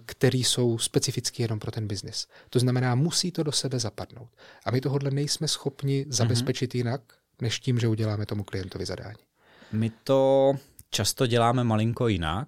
[0.06, 2.28] které jsou specifické jenom pro ten biznis.
[2.50, 4.30] To znamená, musí to do sebe zapadnout.
[4.66, 6.78] A my tohle nejsme schopni zabezpečit mm-hmm.
[6.78, 7.02] jinak,
[7.42, 9.24] než tím, že uděláme tomu klientovi zadání.
[9.72, 10.54] My to
[10.90, 12.48] často děláme malinko jinak.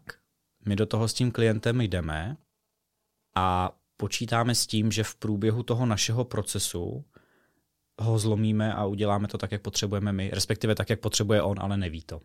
[0.66, 2.38] My do toho s tím klientem jdeme
[3.36, 7.06] a počítáme s tím, že v průběhu toho našeho procesu
[8.02, 11.78] ho zlomíme a uděláme to tak, jak potřebujeme my, respektive tak, jak potřebuje on, ale
[11.78, 12.22] neví to.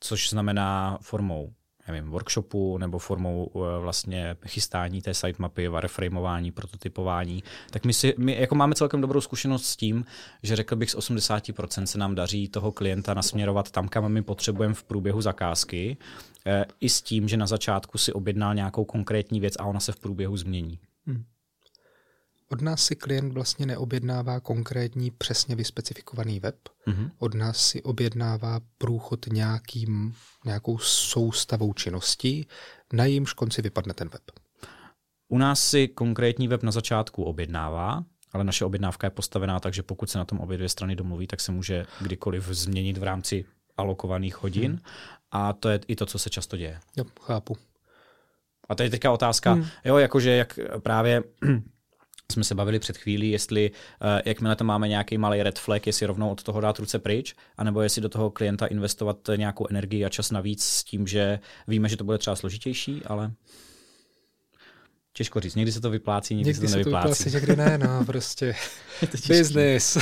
[0.00, 1.52] Což znamená formou
[1.88, 8.40] nevím, workshopu nebo formou uh, vlastně chystání té sitemapy, wireframeování, prototypování, tak my, si, my
[8.40, 10.04] jako máme celkem dobrou zkušenost s tím,
[10.42, 14.74] že řekl bych z 80% se nám daří toho klienta nasměrovat tam, kam my potřebujeme
[14.74, 15.96] v průběhu zakázky,
[16.46, 19.92] eh, i s tím, že na začátku si objednal nějakou konkrétní věc a ona se
[19.92, 20.78] v průběhu změní.
[21.06, 21.24] Hmm.
[22.48, 26.56] Od nás si klient vlastně neobjednává konkrétní, přesně vyspecifikovaný web.
[26.86, 27.10] Mm-hmm.
[27.18, 32.46] Od nás si objednává průchod nějakým, nějakou soustavou činností,
[32.92, 34.22] na jímž konci vypadne ten web.
[35.28, 39.82] U nás si konkrétní web na začátku objednává, ale naše objednávka je postavená tak, že
[39.82, 43.44] pokud se na tom obě dvě strany domluví, tak se může kdykoliv změnit v rámci
[43.76, 44.70] alokovaných hodin.
[44.70, 44.80] Hmm.
[45.30, 46.80] A to je i to, co se často děje.
[46.96, 47.56] Jo, chápu.
[48.72, 49.66] A to je teďka otázka, hmm.
[49.84, 51.22] jo, jakože jak právě
[52.32, 56.06] jsme se bavili před chvílí, jestli uh, jakmile tam máme nějaký malý red flag, jestli
[56.06, 60.08] rovnou od toho dát ruce pryč, anebo jestli do toho klienta investovat nějakou energii a
[60.08, 63.32] čas navíc s tím, že víme, že to bude třeba složitější, ale
[65.14, 67.14] Těžko říct, někdy se to vyplácí, někdy, někdy se to nevyplácí.
[67.14, 68.54] Se to vyplácí, někdy ne, no prostě
[69.28, 69.98] business.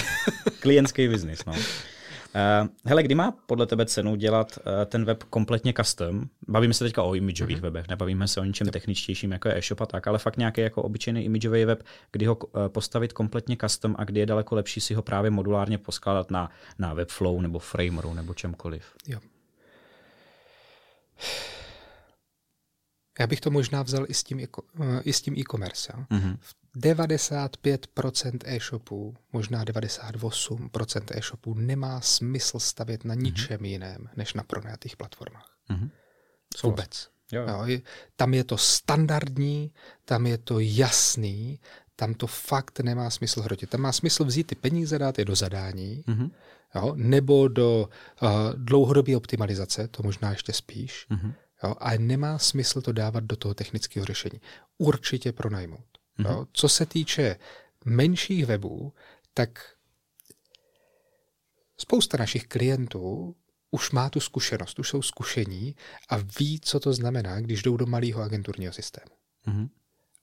[0.60, 1.52] Klientský business, no.
[2.34, 6.24] Uh, hele, kdy má podle tebe cenu dělat uh, ten web kompletně custom?
[6.48, 7.62] Bavíme se teďka o imidžových mm-hmm.
[7.62, 8.72] webech, nebavíme se o ničem yep.
[8.72, 12.36] techničtějším, jako je e-shop a tak, ale fakt nějaký jako obyčejný imidžový web, kdy ho
[12.36, 16.50] uh, postavit kompletně custom a kdy je daleko lepší si ho právě modulárně poskládat na,
[16.78, 18.84] na Webflow nebo Frameru nebo čemkoliv.
[19.06, 19.18] Jo.
[23.20, 24.46] Já bych to možná vzal i s tím,
[25.02, 25.92] i s tím e-commerce.
[26.10, 26.36] Mm-hmm.
[26.40, 33.22] V 95% e-shopů, možná 98% e-shopů nemá smysl stavět na mhm.
[33.24, 33.64] ničem mm-hmm.
[33.64, 35.54] jiném, než na pronajatých platformách.
[35.70, 35.90] Mm-hmm.
[36.62, 37.08] Vůbec.
[37.32, 37.42] Jo.
[37.48, 37.78] Jo,
[38.16, 39.72] tam je to standardní,
[40.04, 41.60] tam je to jasný,
[41.96, 43.70] tam to fakt nemá smysl hrotit.
[43.70, 46.30] Tam má smysl vzít ty peníze, dát je do zadání, mm-hmm.
[46.74, 47.88] jo, nebo do
[48.22, 51.34] uh, dlouhodobé optimalizace, to možná ještě spíš, mm-hmm.
[51.64, 54.40] Jo, ale nemá smysl to dávat do toho technického řešení.
[54.78, 55.98] Určitě pronajmout.
[56.18, 56.30] Mm-hmm.
[56.30, 56.46] Jo.
[56.52, 57.36] Co se týče
[57.84, 58.92] menších webů,
[59.34, 59.76] tak
[61.76, 63.36] spousta našich klientů
[63.70, 65.76] už má tu zkušenost, už jsou zkušení
[66.08, 69.16] a ví, co to znamená, když jdou do malého agenturního systému.
[69.46, 69.68] Mm-hmm.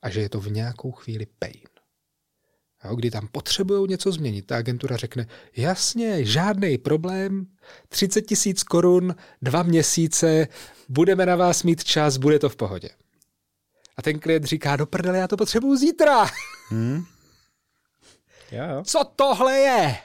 [0.01, 1.76] A že je to v nějakou chvíli pain.
[2.85, 7.47] Jo, kdy tam potřebují něco změnit, ta agentura řekne, jasně, žádný problém,
[7.89, 10.47] 30 tisíc korun, dva měsíce,
[10.89, 12.89] budeme na vás mít čas, bude to v pohodě.
[13.97, 16.25] A ten klient říká, do prdele, já to potřebuju zítra.
[16.69, 17.05] Hmm.
[18.51, 18.83] Jo, jo.
[18.83, 19.97] Co tohle je?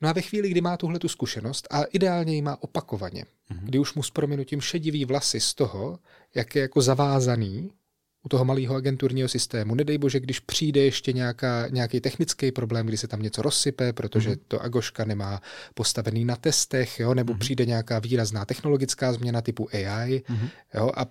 [0.00, 3.64] No a ve chvíli, kdy má tuhle tu zkušenost a ideálně ji má opakovaně, mm-hmm.
[3.64, 5.98] kdy už mu s prominutím šedivý vlasy z toho,
[6.34, 7.72] jak je jako zavázaný
[8.22, 9.74] u toho malého agenturního systému.
[9.74, 14.30] Nedej bože, když přijde ještě nějaká, nějaký technický problém, kdy se tam něco rozsype, protože
[14.30, 14.40] mm-hmm.
[14.48, 15.42] to Agoška nemá
[15.74, 17.38] postavený na testech, jo, nebo mm-hmm.
[17.38, 20.50] přijde nějaká výrazná technologická změna typu AI, mm-hmm.
[20.74, 21.06] jo, a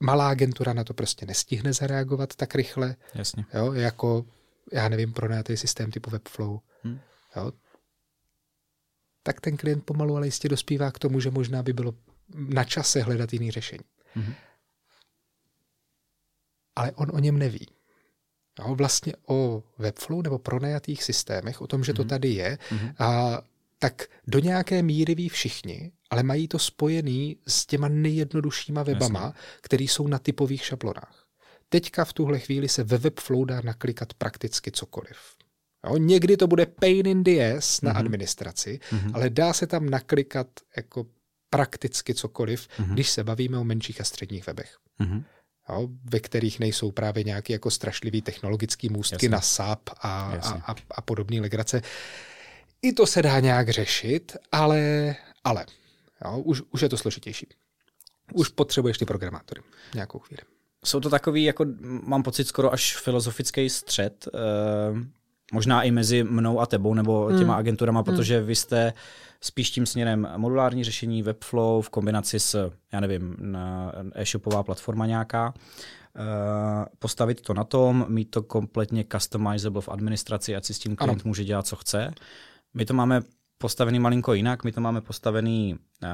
[0.00, 3.44] malá agentura na to prostě nestihne zareagovat tak rychle, Jasně.
[3.54, 4.24] Jo, jako,
[4.72, 6.58] já nevím, pronajatý systém typu Webflow.
[6.82, 6.98] Hmm.
[7.36, 7.52] Jo,
[9.22, 11.94] tak ten klient pomalu, ale jistě dospívá k tomu, že možná by bylo
[12.34, 13.84] na čase hledat jiný řešení.
[14.16, 14.34] Mm-hmm.
[16.76, 17.66] Ale on o něm neví.
[18.58, 22.08] Jo, vlastně o Webflow nebo pronajatých systémech, o tom, že to mhm.
[22.08, 22.94] tady je, mm-hmm.
[22.98, 23.42] a,
[23.78, 29.40] tak do nějaké míry ví všichni, ale mají to spojený s těma nejjednoduššíma webama, Jasně.
[29.60, 31.26] které jsou na typových šablonách.
[31.68, 35.16] Teďka v tuhle chvíli se ve Webflow dá naklikat prakticky cokoliv.
[35.86, 37.98] Jo, někdy to bude pain in the ass na mm-hmm.
[37.98, 39.10] administraci, mm-hmm.
[39.14, 41.06] ale dá se tam naklikat jako
[41.50, 42.92] prakticky cokoliv, mm-hmm.
[42.92, 44.76] když se bavíme o menších a středních webech.
[45.00, 45.24] Mm-hmm.
[45.68, 49.28] Jo, ve kterých nejsou právě nějaké jako strašlivý technologické můstky Jasně.
[49.28, 49.92] na SAP a,
[50.42, 51.82] a, a, a podobné legrace.
[52.82, 55.66] I to se dá nějak řešit, ale, ale
[56.24, 57.46] jo, už, už je to složitější.
[58.32, 59.60] Už potřebuješ ty programátory
[59.94, 60.42] nějakou chvíli.
[60.84, 64.28] Jsou to takový, jako mám pocit, skoro až filozofický střed.
[64.34, 64.38] Eh,
[65.52, 67.50] možná i mezi mnou a tebou nebo těma hmm.
[67.50, 68.04] agenturama, hmm.
[68.04, 68.92] protože vy jste
[69.40, 73.36] spíš tím směrem modulární řešení, Webflow v kombinaci s, já nevím,
[74.14, 75.54] e-shopová platforma nějaká,
[76.18, 80.96] Uh, postavit to na tom, mít to kompletně customizable v administraci, ať si s tím
[80.96, 81.22] klient ano.
[81.24, 82.14] může dělat, co chce.
[82.74, 83.22] My to máme
[83.58, 86.08] postavený malinko jinak, my to máme postavený uh,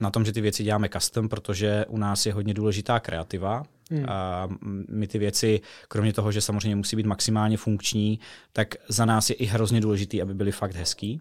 [0.00, 3.62] na tom, že ty věci děláme custom, protože u nás je hodně důležitá kreativa.
[3.90, 4.04] Hmm.
[4.08, 4.48] A
[4.88, 8.20] my ty věci, kromě toho, že samozřejmě musí být maximálně funkční,
[8.52, 11.20] tak za nás je i hrozně důležitý, aby byly fakt hezký.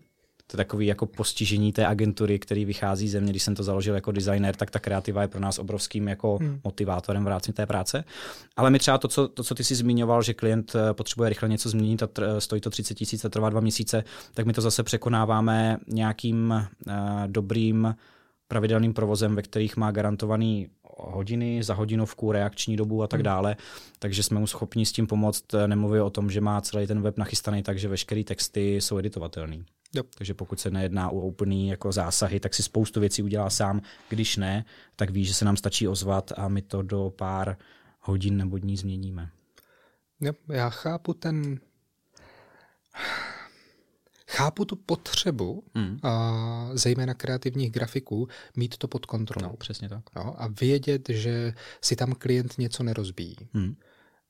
[0.52, 3.32] To je takový jako postižení té agentury, který vychází ze mě.
[3.32, 6.60] Když jsem to založil jako designer, tak ta kreativa je pro nás obrovským jako hmm.
[6.64, 8.04] motivátorem v rámci té práce.
[8.58, 11.50] Ale my třeba to co, to, co ty jsi zmiňoval, že klient eh, potřebuje rychle
[11.50, 14.62] něco změnit a tr- stojí to 30 tisíc a trvá dva měsíce, tak my to
[14.62, 16.94] zase překonáváme nějakým uh,
[17.28, 17.96] dobrým
[18.48, 23.26] pravidelným provozem, ve kterých má garantovaný hodiny, za hodinovku, reakční dobu a tak hmm.
[23.26, 23.56] dále,
[24.00, 25.46] takže jsme mu schopni s tím pomoct.
[25.68, 29.58] Nemluvě o tom, že má celý ten web nachystaný tak, že veškeré texty jsou editovatelné.
[29.96, 30.08] Yep.
[30.18, 33.82] Takže pokud se nejedná o úplný jako zásahy, tak si spoustu věcí udělá sám.
[34.10, 37.58] Když ne, tak ví, že se nám stačí ozvat a my to do pár
[38.00, 39.30] hodin nebo dní změníme.
[40.22, 41.60] Yep, já chápu ten
[44.32, 46.00] Chápu tu potřebu, hmm.
[46.04, 49.50] a, zejména kreativních grafiků, mít to pod kontrolou.
[49.50, 50.04] No, přesně tak.
[50.16, 53.36] Jo, a vědět, že si tam klient něco nerozbíjí.
[53.54, 53.76] Hmm.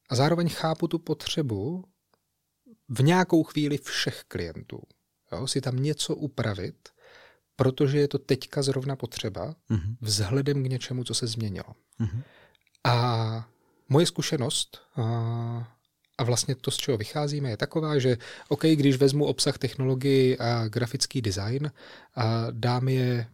[0.09, 1.83] A zároveň chápu tu potřebu
[2.89, 4.79] v nějakou chvíli všech klientů.
[5.31, 6.89] Jo, si tam něco upravit,
[7.55, 9.95] protože je to teďka zrovna potřeba, hmm.
[10.01, 11.75] vzhledem k něčemu, co se změnilo.
[11.97, 12.21] Hmm.
[12.83, 13.49] A
[13.89, 15.03] moje zkušenost a,
[16.17, 20.67] a vlastně to, z čeho vycházíme, je taková, že OK, když vezmu obsah technologii a
[20.67, 21.71] grafický design
[22.15, 23.27] a dám je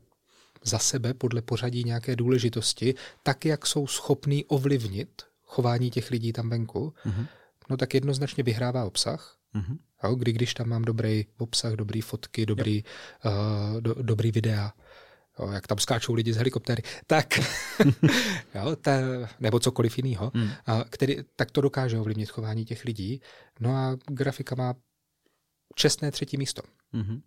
[0.63, 6.49] za sebe podle pořadí nějaké důležitosti, tak, jak jsou schopní ovlivnit chování těch lidí tam
[6.49, 7.27] venku, mm-hmm.
[7.69, 9.37] no tak jednoznačně vyhrává obsah.
[9.55, 9.77] Mm-hmm.
[10.03, 12.83] Jo, kdy když tam mám dobrý obsah, dobrý fotky, dobrý,
[13.25, 14.73] uh, do, dobrý videa,
[15.39, 17.39] jo, jak tam skáčou lidi z helikoptéry, tak,
[18.55, 18.91] jo, ta,
[19.39, 20.49] nebo cokoliv jiného, hmm.
[20.89, 23.21] který, tak to dokáže ovlivnit chování těch lidí.
[23.59, 24.73] No a grafika má
[25.75, 26.61] čestné třetí místo.
[26.93, 27.21] Hmm.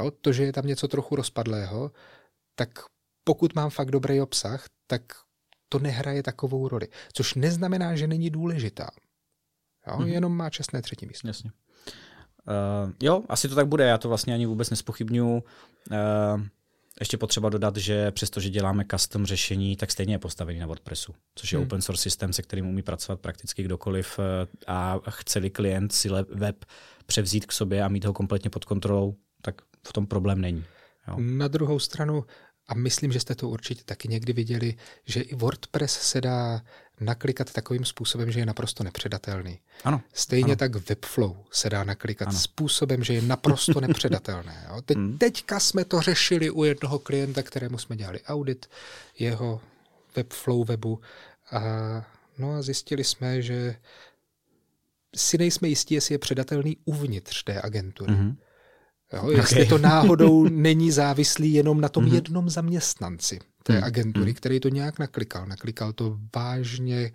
[0.00, 1.92] Jo, to, že je tam něco trochu rozpadlého,
[2.54, 2.70] tak
[3.24, 5.02] pokud mám fakt dobrý obsah, tak
[5.68, 6.88] to nehraje takovou roli.
[7.12, 8.90] Což neznamená, že není důležitá.
[9.86, 10.08] Jo, hmm.
[10.08, 11.28] Jenom má čestné třetí místo.
[11.28, 11.50] Jasně.
[12.46, 15.34] Uh, jo, asi to tak bude, já to vlastně ani vůbec nespochybnuju.
[15.36, 16.42] Uh,
[17.00, 21.52] Ještě potřeba dodat, že přestože děláme custom řešení, tak stejně je postavený na WordPressu, což
[21.52, 21.66] je hmm.
[21.66, 26.64] open source systém, se kterým umí pracovat prakticky kdokoliv eh, a chce-li klient si web
[27.06, 29.54] převzít k sobě a mít ho kompletně pod kontrolou, tak
[29.88, 30.64] v tom problém není.
[31.08, 31.16] Jo.
[31.18, 32.24] Na druhou stranu,
[32.68, 36.62] a myslím, že jste to určitě taky někdy viděli, že i WordPress se dá
[37.00, 39.58] naklikat takovým způsobem, že je naprosto nepředatelný.
[39.84, 40.00] Ano.
[40.12, 40.56] Stejně ano.
[40.56, 42.38] tak Webflow se dá naklikat ano.
[42.38, 44.66] způsobem, že je naprosto nepředatelné.
[44.68, 44.82] Jo.
[44.84, 45.18] Teď, hmm.
[45.18, 48.66] Teďka jsme to řešili u jednoho klienta, kterému jsme dělali audit
[49.18, 49.60] jeho
[50.16, 51.00] Webflow webu
[51.50, 51.60] a,
[52.38, 53.76] no a zjistili jsme, že
[55.16, 58.12] si nejsme jistí, jestli je předatelný uvnitř té agentury.
[58.12, 58.36] Mm-hmm.
[59.12, 59.66] Jo, jestli okay.
[59.66, 62.14] to náhodou není závislý jenom na tom mm-hmm.
[62.14, 63.84] jednom zaměstnanci té mm-hmm.
[63.84, 65.46] agentury, který to nějak naklikal.
[65.46, 67.12] Naklikal to vážně,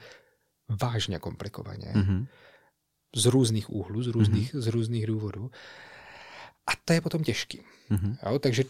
[0.82, 1.92] vážně komplikovaně.
[1.96, 2.28] Mm-hmm.
[3.16, 4.62] Z různých úhlů, z různých, mm-hmm.
[4.62, 5.52] z různých důvodů.
[6.68, 7.62] A to je potom těžký.
[7.92, 8.18] Mm-hmm.
[8.26, 8.64] Jo, takže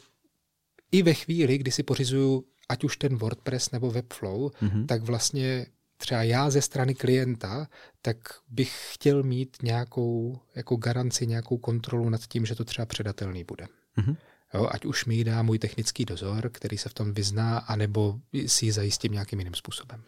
[0.92, 4.86] i ve chvíli, kdy si pořizuju ať už ten WordPress nebo Webflow, mm-hmm.
[4.86, 5.66] tak vlastně
[6.02, 7.68] třeba já ze strany klienta,
[8.02, 8.18] tak
[8.50, 13.66] bych chtěl mít nějakou jako garanci, nějakou kontrolu nad tím, že to třeba předatelný bude.
[13.98, 14.16] Mm-hmm.
[14.54, 18.66] Jo, ať už mi dá můj technický dozor, který se v tom vyzná, anebo si
[18.66, 20.04] ji zajistím nějakým jiným způsobem.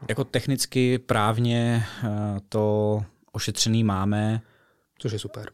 [0.00, 0.06] No.
[0.08, 2.08] Jako technicky, právně eh,
[2.48, 4.40] to ošetřený máme.
[4.98, 5.50] Což je super.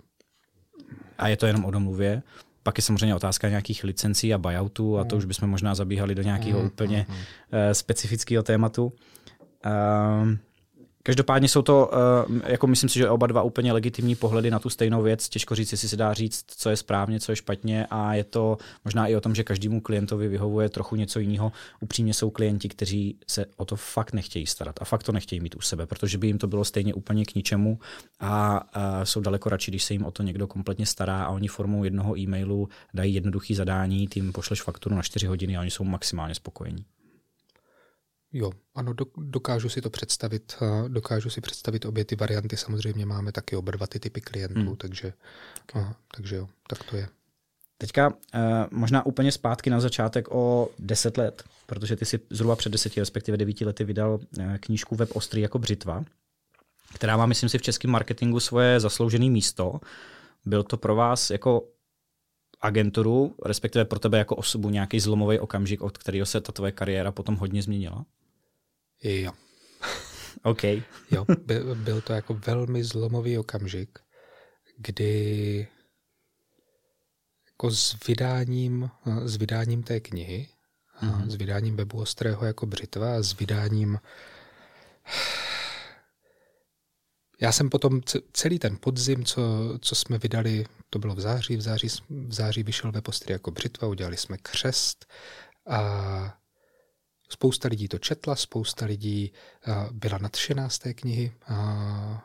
[1.18, 2.22] A je to jenom o domluvě.
[2.62, 5.18] Pak je samozřejmě otázka nějakých licencí a buyoutů a to mm.
[5.18, 7.16] už bychom možná zabíhali do nějakého mm, úplně mm,
[7.72, 8.92] specifického tématu.
[9.66, 10.38] Um,
[11.04, 11.90] Každopádně jsou to,
[12.44, 15.28] eh, jako myslím si, že oba dva úplně legitimní pohledy na tu stejnou věc.
[15.28, 18.58] Těžko říct, jestli se dá říct, co je správně, co je špatně a je to
[18.84, 21.52] možná i o tom, že každému klientovi vyhovuje trochu něco jiného.
[21.80, 25.56] Upřímně jsou klienti, kteří se o to fakt nechtějí starat a fakt to nechtějí mít
[25.56, 27.78] u sebe, protože by jim to bylo stejně úplně k ničemu
[28.20, 31.48] a, a jsou daleko radši, když se jim o to někdo kompletně stará a oni
[31.48, 35.84] formou jednoho e-mailu dají jednoduchý zadání, tím pošleš fakturu na 4 hodiny a oni jsou
[35.84, 36.84] maximálně spokojení.
[38.32, 40.56] Jo, ano, dokážu si to představit.
[40.88, 42.56] Dokážu si představit obě ty varianty.
[42.56, 44.76] Samozřejmě máme taky oba dva ty typy klientů, hmm.
[44.76, 45.12] takže,
[45.62, 45.82] okay.
[45.82, 47.08] aha, takže jo, tak to je.
[47.78, 48.40] Teďka eh,
[48.70, 53.36] možná úplně zpátky na začátek o deset let, protože ty si zhruba před deseti, respektive
[53.36, 56.04] devíti lety vydal eh, knížku Web ostrý jako břitva,
[56.94, 59.80] která má, myslím si, v českém marketingu svoje zasloužené místo.
[60.44, 61.68] Byl to pro vás jako
[62.60, 67.12] agenturu, respektive pro tebe jako osobu nějaký zlomový okamžik, od kterého se ta tvoje kariéra
[67.12, 68.04] potom hodně změnila?
[69.02, 69.32] Jo.
[70.42, 70.64] OK.
[71.10, 73.98] jo, byl, byl to jako velmi zlomový okamžik,
[74.76, 75.68] kdy
[77.46, 78.90] jako s vydáním,
[79.24, 80.48] s vydáním té knihy,
[81.02, 81.28] mm-hmm.
[81.28, 83.98] s vydáním webu Ostrého jako břitva a s vydáním
[87.42, 88.00] já jsem potom
[88.32, 89.42] celý ten podzim, co,
[89.80, 93.50] co jsme vydali, to bylo v září, v září, v září vyšel web Ostrý jako
[93.50, 95.06] břitva, udělali jsme křest
[95.68, 96.38] a
[97.32, 99.32] Spousta lidí to četla, spousta lidí
[99.90, 101.32] byla nadšená z té knihy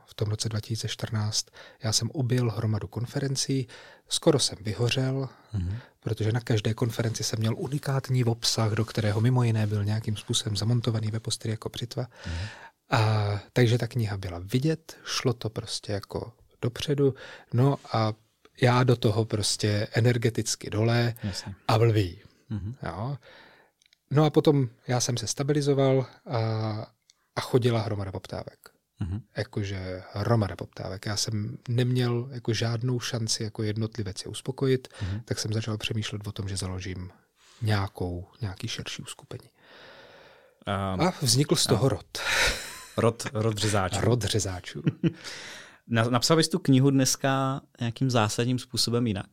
[0.06, 1.48] v tom roce 2014.
[1.84, 3.68] Já jsem objel hromadu konferencí,
[4.10, 5.80] skoro jsem vyhořel, mm-hmm.
[6.00, 10.58] protože na každé konferenci jsem měl unikátní obsah, do kterého mimo jiné byl nějakým způsobem
[10.58, 12.04] zamontovaný ve postry jako břitva.
[12.04, 12.48] Mm-hmm.
[12.90, 17.16] A, takže ta kniha byla vidět, šlo to prostě jako dopředu,
[17.54, 18.14] no a
[18.62, 21.56] já do toho prostě energeticky dole Jasně.
[21.68, 22.22] a blbý.
[22.52, 22.76] Mm-hmm.
[22.84, 23.18] Jo.
[24.12, 26.40] No a potom já jsem se stabilizoval a,
[27.36, 28.70] a chodila hromada poptávek.
[29.02, 29.22] Mm-hmm.
[29.38, 31.06] Jakože hromada poptávek.
[31.06, 35.22] Já jsem neměl jako žádnou šanci jako jednotlivec je uspokojit, mm-hmm.
[35.26, 37.12] tak jsem začal přemýšlet o tom, že založím
[37.62, 39.50] nějakou, nějaký širší uskupení.
[40.94, 42.18] Um, a vznikl z toho um, rod.
[42.98, 44.02] Rod, rod řezáčů.
[44.02, 44.84] Rod řezáčů.
[45.88, 49.28] Napsal bys tu knihu dneska nějakým zásadním způsobem jinak?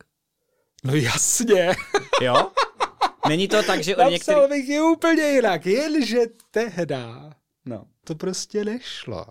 [0.85, 1.77] No jasně.
[2.23, 2.51] jo?
[3.29, 4.49] Není to tak, že Napsal některý...
[4.49, 7.33] bych ji úplně jinak, jenže tehda
[7.65, 7.85] no.
[8.05, 9.27] to prostě nešlo.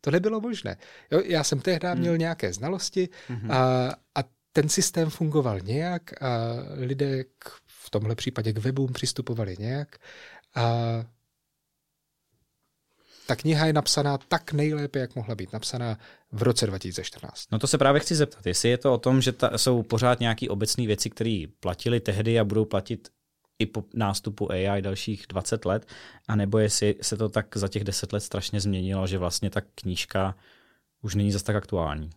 [0.00, 0.76] To nebylo možné.
[1.10, 2.00] Jo, já jsem tehda hmm.
[2.00, 3.50] měl nějaké znalosti hmm.
[3.50, 6.28] a, a ten systém fungoval nějak a
[6.74, 9.96] lidé k, v tomhle případě k webům přistupovali nějak
[10.54, 10.72] a
[13.26, 15.98] ta kniha je napsaná tak nejlépe, jak mohla být napsaná
[16.32, 17.44] v roce 2014.
[17.52, 20.20] No to se právě chci zeptat, jestli je to o tom, že ta, jsou pořád
[20.20, 23.08] nějaké obecné věci, které platily tehdy a budou platit
[23.58, 25.86] i po nástupu AI dalších 20 let,
[26.28, 30.34] anebo jestli se to tak za těch 10 let strašně změnilo, že vlastně ta knížka
[31.02, 32.10] už není zase tak aktuální.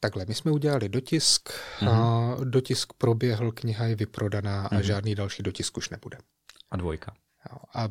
[0.00, 1.88] Takhle, my jsme udělali dotisk, mm-hmm.
[1.88, 2.50] a mhm.
[2.50, 4.74] dotisk proběhl, kniha je vyprodaná mm-hmm.
[4.74, 4.82] a mhm.
[4.82, 6.18] žádný další dotisk už nebude.
[6.70, 7.14] A dvojka.
[7.74, 7.88] A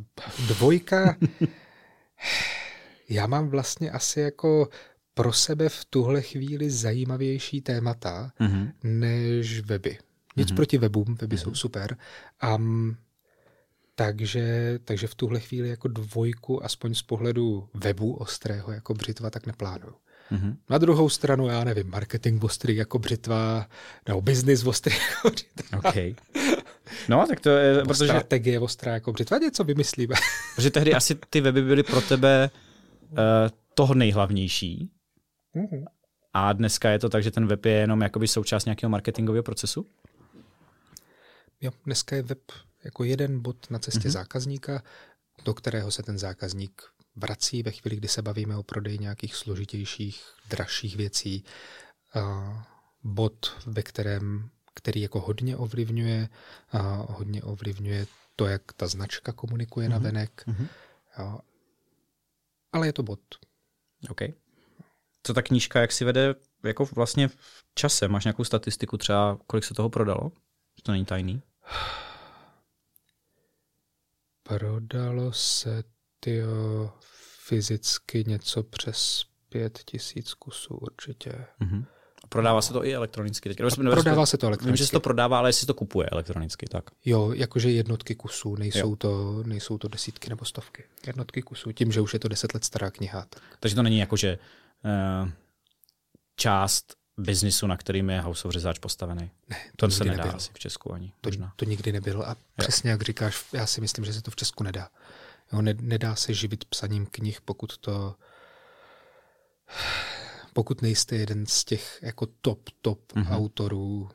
[0.47, 1.17] dvojka,
[3.09, 4.69] já mám vlastně asi jako
[5.13, 8.71] pro sebe v tuhle chvíli zajímavější témata mm-hmm.
[8.83, 9.97] než weby.
[10.35, 10.55] Nic mm-hmm.
[10.55, 11.43] proti webům, weby mm-hmm.
[11.43, 11.97] jsou super.
[12.55, 12.97] Um,
[13.95, 19.45] takže, takže v tuhle chvíli jako dvojku, aspoň z pohledu webu ostrého jako břitva, tak
[19.45, 19.93] neplánuju.
[20.31, 20.55] Mm-hmm.
[20.69, 23.67] Na druhou stranu, já nevím, marketing ostrý jako břitva,
[24.07, 25.89] nebo business ostrý jako břitva.
[25.89, 26.15] Okay.
[27.09, 28.07] No, tak to je, Nebo protože...
[28.07, 30.15] Strategie ostrá jako břitva, něco vymyslíme.
[30.55, 32.49] protože tehdy asi ty weby byly pro tebe
[33.11, 33.17] uh,
[33.73, 34.91] toho nejhlavnější.
[35.55, 35.85] Mm-hmm.
[36.33, 39.87] A dneska je to tak, že ten web je jenom jakoby součást nějakého marketingového procesu?
[41.63, 42.51] Jo, dneska je web
[42.83, 44.11] jako jeden bod na cestě mm-hmm.
[44.11, 44.83] zákazníka,
[45.45, 46.81] do kterého se ten zákazník
[47.15, 51.43] vrací ve chvíli, kdy se bavíme o prodeji nějakých složitějších, dražších věcí.
[52.15, 52.61] Uh,
[53.03, 56.29] bod, ve kterém, který jako hodně ovlivňuje,
[56.73, 59.91] uh, hodně ovlivňuje to, jak ta značka komunikuje mm-hmm.
[59.91, 60.43] na venek.
[60.47, 60.67] Mm-hmm.
[62.71, 63.19] Ale je to bod.
[64.09, 64.21] OK.
[65.23, 68.07] Co ta knížka, jak si vede jako vlastně v čase?
[68.07, 70.31] Máš nějakou statistiku třeba, kolik se toho prodalo?
[70.83, 71.41] To není tajný.
[74.43, 75.83] Prodalo se
[76.19, 76.93] tyjo,
[77.47, 81.45] fyzicky něco přes pět tisíc kusů určitě.
[81.61, 81.85] Mm-hmm.
[82.29, 83.57] Prodává se to i elektronicky teď.
[83.57, 84.65] Prodává se to elektronicky.
[84.65, 86.83] Vím, že se to prodává, ale jestli to kupuje elektronicky, tak.
[87.05, 90.83] Jo, jakože jednotky kusů, nejsou, to, nejsou to desítky nebo stovky.
[91.07, 93.25] Jednotky kusů, tím, že už je to deset let stará kniha.
[93.29, 93.43] Tak.
[93.59, 94.39] Takže to není jako, že
[95.23, 95.29] uh,
[96.35, 99.31] část biznisu, na kterým je House of Řezáč postavený.
[99.49, 100.35] Ne, to, to se nedá nebylo.
[100.35, 101.13] asi v Česku ani.
[101.21, 101.53] To, možná.
[101.55, 102.35] to nikdy nebylo a jo.
[102.57, 104.89] přesně jak říkáš, já si myslím, že se to v Česku nedá.
[105.53, 108.15] Jo, ne, nedá se živit psaním knih, pokud to
[110.53, 113.35] pokud nejste jeden z těch jako top, top mm-hmm.
[113.35, 114.09] autorů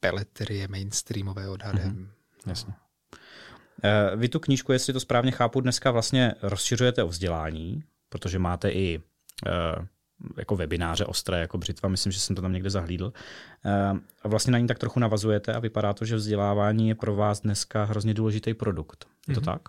[0.00, 1.90] peletrie mainstreamové odhadem.
[1.90, 2.50] Mm-hmm.
[2.50, 2.74] Jasně.
[3.84, 8.70] Uh, vy tu knížku, jestli to správně chápu, dneska vlastně rozšiřujete o vzdělání, protože máte
[8.70, 9.86] i uh,
[10.36, 13.12] jako webináře ostré, jako břitva, myslím, že jsem to tam někde zahlídl.
[13.64, 17.16] Uh, a vlastně na ní tak trochu navazujete a vypadá to, že vzdělávání je pro
[17.16, 19.04] vás dneska hrozně důležitý produkt.
[19.28, 19.44] Je to mm-hmm.
[19.44, 19.62] tak?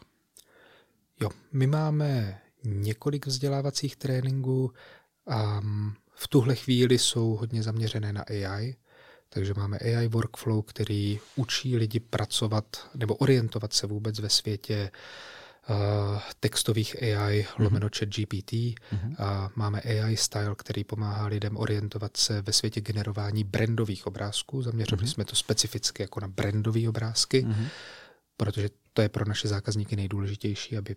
[1.21, 4.73] Jo, my máme několik vzdělávacích tréninků
[5.27, 5.61] a
[6.13, 8.75] v tuhle chvíli jsou hodně zaměřené na AI,
[9.29, 14.99] takže máme AI workflow, který učí lidi pracovat nebo orientovat se vůbec ve světě uh,
[16.39, 17.63] textových AI, mm-hmm.
[17.63, 18.51] lomeno chat GPT.
[18.51, 19.15] Mm-hmm.
[19.17, 24.61] A máme AI style, který pomáhá lidem orientovat se ve světě generování brandových obrázků.
[24.61, 25.13] Zaměřili mm-hmm.
[25.13, 27.67] jsme to specificky jako na brandové obrázky, mm-hmm.
[28.37, 30.95] protože to je pro naše zákazníky nejdůležitější, aby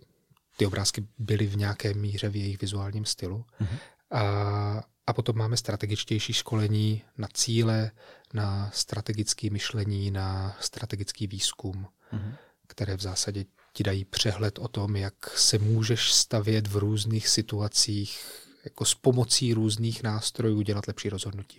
[0.57, 3.45] ty obrázky byly v nějaké míře v jejich vizuálním stylu.
[3.61, 3.79] Mm-hmm.
[4.11, 7.91] A, a potom máme strategičtější školení na cíle,
[8.35, 12.35] na strategické myšlení, na strategický výzkum, mm-hmm.
[12.67, 13.45] které v zásadě
[13.77, 18.25] ti dají přehled o tom, jak se můžeš stavět v různých situacích,
[18.65, 21.59] jako s pomocí různých nástrojů dělat lepší rozhodnutí.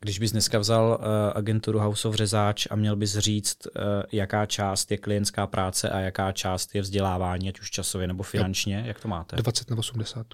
[0.00, 3.72] Když bys dneska vzal uh, agenturu House of Řezáč a měl bys říct, uh,
[4.12, 8.78] jaká část je klientská práce a jaká část je vzdělávání, ať už časově nebo finančně,
[8.78, 8.86] jo.
[8.86, 9.36] jak to máte?
[9.36, 10.26] 20 nebo 80.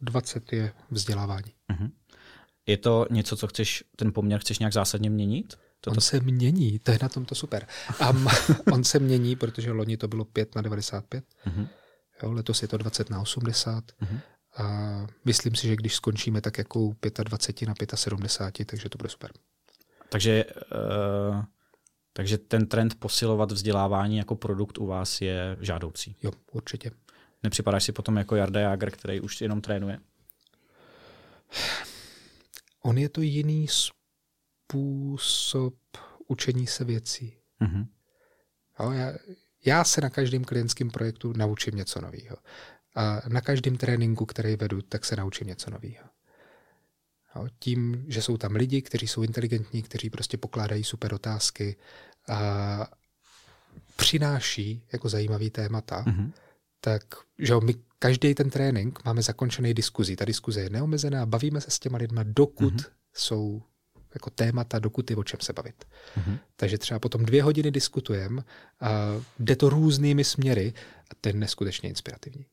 [0.00, 1.52] 20 je vzdělávání.
[1.72, 1.90] Uh-huh.
[2.66, 5.56] Je to něco, co chceš, ten poměr chceš nějak zásadně měnit?
[5.80, 5.94] Toto...
[5.94, 7.66] On se mění, to je na tom to super.
[8.00, 8.12] A
[8.72, 11.68] on se mění, protože loni to bylo 5 na 95, uh-huh.
[12.22, 13.84] jo, letos je to 20 na 80.
[13.84, 14.20] Uh-huh.
[14.56, 19.32] A myslím si, že když skončíme tak jako 25 na 75, takže to bude super.
[20.08, 21.44] Takže, uh,
[22.12, 26.16] takže ten trend posilovat vzdělávání jako produkt u vás je žádoucí.
[26.22, 26.90] Jo, určitě.
[27.42, 29.98] Nepřipadáš si potom jako Jarda Jager, který už jenom trénuje?
[32.82, 33.99] On je to jiný způsob
[36.28, 37.36] učení se věcí.
[37.60, 37.86] Mm-hmm.
[38.80, 39.12] Jo, já,
[39.64, 42.36] já se na každém klientském projektu naučím něco nového.
[42.94, 46.04] A na každém tréninku, který vedu, tak se naučím něco nového.
[47.58, 51.76] Tím, že jsou tam lidi, kteří jsou inteligentní, kteří prostě pokládají super otázky
[52.28, 52.90] a
[53.96, 56.32] přináší jako zajímavý témata, mm-hmm.
[56.80, 57.02] tak
[57.38, 60.16] že my každý ten trénink máme zakončený diskuzí.
[60.16, 62.90] Ta diskuze je neomezená, bavíme se s těma lidma, dokud mm-hmm.
[63.14, 63.62] jsou
[64.14, 65.84] jako témata, dokud je o čem se bavit.
[66.18, 66.38] Mm-hmm.
[66.56, 68.42] Takže třeba potom dvě hodiny diskutujeme
[68.80, 68.90] a
[69.38, 70.72] jde to různými směry
[71.10, 72.46] a ten je neskutečně inspirativní.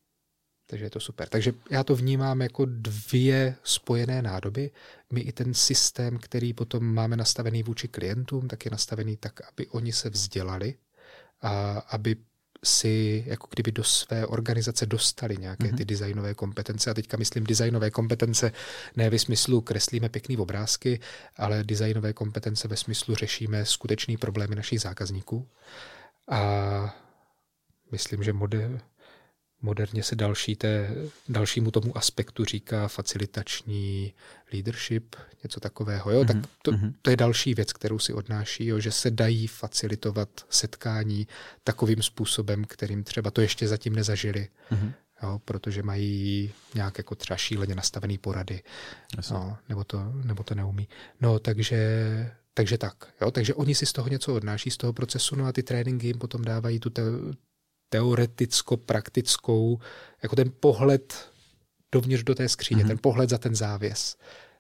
[0.70, 1.30] Takže je to super.
[1.30, 4.72] Takže já to vnímám jako dvě spojené nádoby.
[5.14, 9.68] My i ten systém, který potom máme nastavený vůči klientům, tak je nastavený tak, aby
[9.68, 10.76] oni se vzdělali
[11.42, 12.16] a aby
[12.64, 15.86] si jako kdyby do své organizace dostali nějaké ty mhm.
[15.86, 16.92] designové kompetence.
[16.92, 18.52] A teďka myslím designové kompetence
[18.96, 21.00] ne ve smyslu kreslíme pěkný obrázky,
[21.38, 25.48] ale designové kompetence ve smyslu řešíme skutečný problémy našich zákazníků.
[26.28, 26.96] A
[27.92, 28.80] myslím, že model,
[29.62, 30.96] Moderně se další té,
[31.30, 34.14] dalšímu tomu aspektu říká facilitační
[34.54, 36.12] leadership, něco takového.
[36.12, 36.22] Jo?
[36.22, 36.28] Mm-hmm.
[36.28, 36.94] Tak mhm, to, mhm.
[37.02, 38.80] to je další věc, kterou si odnáší, jo?
[38.80, 41.28] že se dají facilitovat setkání
[41.64, 44.48] takovým způsobem, kterým třeba to ještě zatím nezažili.
[44.72, 44.94] Mm-hmm.
[45.24, 48.62] Jo, protože mají nějak jako třeba šíleně nastavený porady,
[49.32, 50.88] no, nebo, to, nebo to neumí.
[51.22, 52.96] No, takže, takže tak.
[53.22, 56.08] Jo, takže oni si z toho něco odnáší, z toho procesu, no a ty tréninky
[56.08, 57.02] jim potom dávají tu te,
[57.90, 59.80] teoreticko-praktickou,
[60.24, 61.32] jako ten pohled
[61.92, 62.88] dovnitř do té skříně, mm-hmm.
[62.88, 64.18] ten pohled za ten závěs.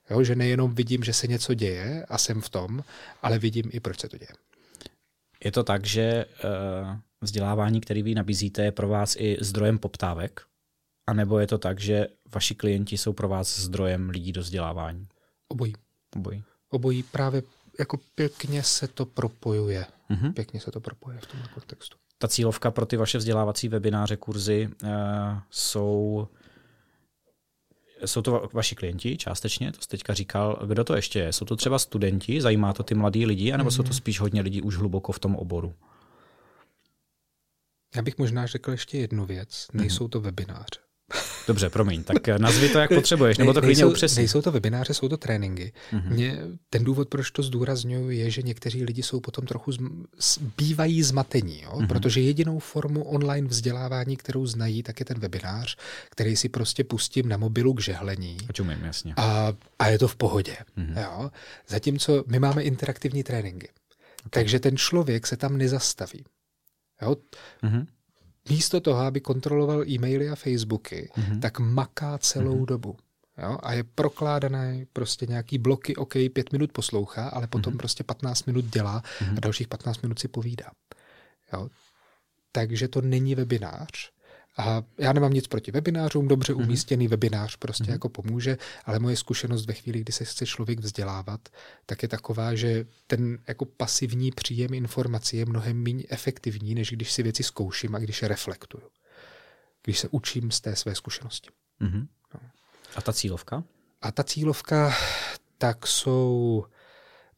[0.10, 2.84] Jo, že nejenom vidím, že se něco děje a jsem v tom,
[3.22, 4.32] ale vidím i, proč se to děje.
[5.44, 10.42] Je to tak, že uh, vzdělávání, který vy nabízíte, je pro vás i zdrojem poptávek?
[11.10, 15.08] A nebo je to tak, že vaši klienti jsou pro vás zdrojem lidí do vzdělávání?
[15.48, 15.74] Obojí.
[16.16, 16.44] Obojí.
[16.70, 17.44] Obojí právě
[17.80, 19.86] jako pěkně se to propojuje.
[20.10, 20.34] Mm-hmm.
[20.34, 21.98] Pěkně se to propojuje v tom kontextu.
[22.18, 24.90] Ta cílovka pro ty vaše vzdělávací webináře, kurzy uh,
[25.50, 26.28] jsou
[28.06, 30.60] jsou to vaši klienti částečně, to jste teďka říkal.
[30.68, 31.34] Kdo to ještě je?
[31.34, 33.76] Jsou to třeba studenti, zajímá to ty mladí lidi, anebo mm-hmm.
[33.76, 33.98] jsou to mhm.
[33.98, 35.74] spíš hodně lidí už hluboko v tom oboru?
[37.96, 39.68] Já bych možná řekl ještě jednu věc.
[39.74, 40.87] Nejsou to webináře.
[41.48, 44.20] Dobře, promiň, tak nazvi to, jak potřebuješ, nebo to klidně upřesni.
[44.20, 45.74] Nejsou to webináře, jsou to tréninky.
[45.92, 46.10] Mm-hmm.
[46.10, 46.38] Mě,
[46.70, 50.06] ten důvod, proč to zdůraznuju, je, že někteří lidi jsou potom trochu, zm,
[50.58, 51.72] bývají zmatení, jo?
[51.72, 51.88] Mm-hmm.
[51.88, 55.78] protože jedinou formu online vzdělávání, kterou znají, tak je ten webinář,
[56.10, 58.38] který si prostě pustím na mobilu k žehlení.
[58.50, 59.14] A čumím, jasně.
[59.18, 60.58] A, a je to v pohodě.
[60.78, 61.02] Mm-hmm.
[61.02, 61.32] Jo?
[61.68, 63.70] Zatímco my máme interaktivní tréninky.
[64.26, 64.30] Okay.
[64.30, 66.26] Takže ten člověk se tam nezastaví.
[67.02, 67.16] Jo?
[67.64, 67.86] Mm-hmm
[68.50, 71.40] místo toho, aby kontroloval e-maily a Facebooky, mm-hmm.
[71.40, 72.66] tak maká celou mm-hmm.
[72.66, 72.98] dobu.
[73.38, 73.58] Jo?
[73.64, 77.78] A je prokládané prostě nějaký bloky, OK, pět minut poslouchá, ale potom mm-hmm.
[77.78, 79.38] prostě 15 minut dělá mm-hmm.
[79.38, 80.72] a dalších 15 minut si povídá.
[81.54, 81.70] Jo?
[82.52, 84.12] Takže to není webinář,
[84.58, 86.64] a já nemám nic proti webinářům, dobře mm-hmm.
[86.64, 87.92] umístěný webinář prostě mm-hmm.
[87.92, 91.50] jako pomůže, ale moje zkušenost ve chvíli, kdy se chce člověk vzdělávat,
[91.86, 97.12] tak je taková, že ten jako pasivní příjem informací je mnohem méně efektivní, než když
[97.12, 98.84] si věci zkouším a když je reflektuju.
[99.84, 101.50] Když se učím z té své zkušenosti.
[101.82, 102.08] Mm-hmm.
[102.34, 102.40] No.
[102.96, 103.64] A ta cílovka?
[104.02, 104.94] A ta cílovka,
[105.58, 106.66] tak jsou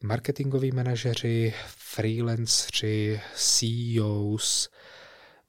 [0.02, 4.68] marketingoví manažeři, freelanceri, CEOs,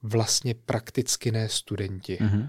[0.02, 2.18] vlastně prakticky ne studenti.
[2.20, 2.48] Mm-hmm.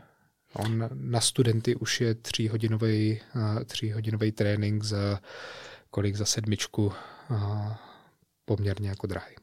[0.54, 3.20] On na studenty už je tříhodinový,
[3.66, 5.20] tříhodinový trénink za
[5.90, 6.94] kolik za sedmičku
[8.46, 9.36] poměrně jako drahý.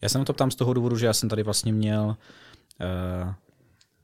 [0.00, 3.32] Já se na to ptám z toho důvodu, že já jsem tady vlastně měl uh,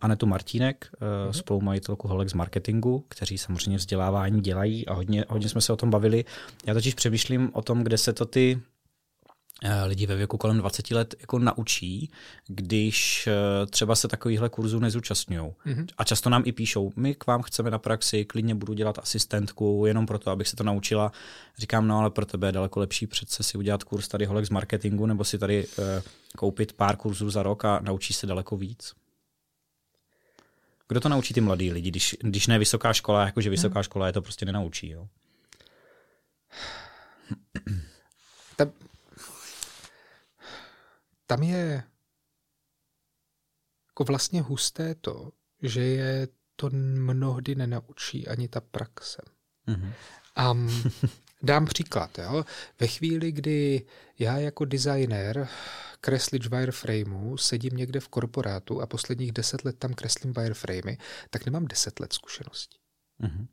[0.00, 1.38] Anetu Martínek, uh, mm-hmm.
[1.38, 5.90] spolumajitelku Holek z marketingu, kteří samozřejmě vzdělávání dělají a hodně, hodně jsme se o tom
[5.90, 6.24] bavili.
[6.66, 8.77] Já totiž přemýšlím o tom, kde se to ty Eh,
[9.84, 12.10] lidi ve věku kolem 20 let jako naučí,
[12.46, 15.50] když eh, třeba se takovýchhle kurzů nezúčastňují.
[15.66, 15.86] Mm-hmm.
[15.98, 19.84] A často nám i píšou, my k vám chceme na praxi, klidně budu dělat asistentku,
[19.86, 21.12] jenom proto, abych se to naučila.
[21.58, 24.50] Říkám, no ale pro tebe je daleko lepší přece si udělat kurz tady holek z
[24.50, 25.84] marketingu, nebo si tady uh,
[26.36, 28.92] koupit pár kurzů za rok a naučí se daleko víc.
[30.88, 33.82] Kdo to naučí ty mladí lidi, když, když ne vysoká škola, jakože vysoká mm.
[33.82, 35.08] škola je to prostě nenaučí, jo?
[41.28, 41.82] Tam je
[43.88, 49.22] jako vlastně husté to, že je to mnohdy nenaučí ani ta praxe.
[49.68, 49.92] Mm-hmm.
[50.36, 50.54] A
[51.42, 52.18] dám příklad.
[52.18, 52.44] Jo?
[52.80, 53.86] Ve chvíli, kdy
[54.18, 55.48] já jako designer
[56.00, 60.98] kreslič wireframeu sedím někde v korporátu a posledních deset let tam kreslím wireframey,
[61.30, 62.78] tak nemám deset let zkušeností.
[63.20, 63.46] Mm-hmm.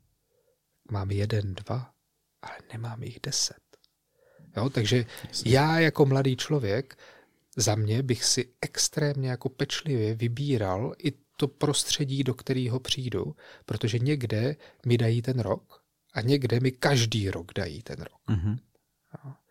[0.90, 1.90] Mám jeden, dva,
[2.42, 3.62] ale nemám jich deset.
[4.56, 4.70] Jo?
[4.70, 5.06] Takže
[5.44, 6.96] já jako mladý člověk
[7.56, 13.36] za mě bych si extrémně jako pečlivě vybíral i to prostředí, do kterého přijdu,
[13.66, 15.82] protože někde mi dají ten rok
[16.12, 18.20] a někde mi každý rok dají ten rok.
[18.28, 18.58] Mm-hmm.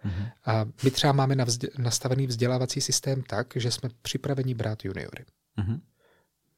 [0.06, 0.32] Mm-hmm.
[0.46, 5.26] A my třeba máme navzdě- nastavený vzdělávací systém tak, že jsme připraveni brát juniory.
[5.58, 5.82] Mm-hmm.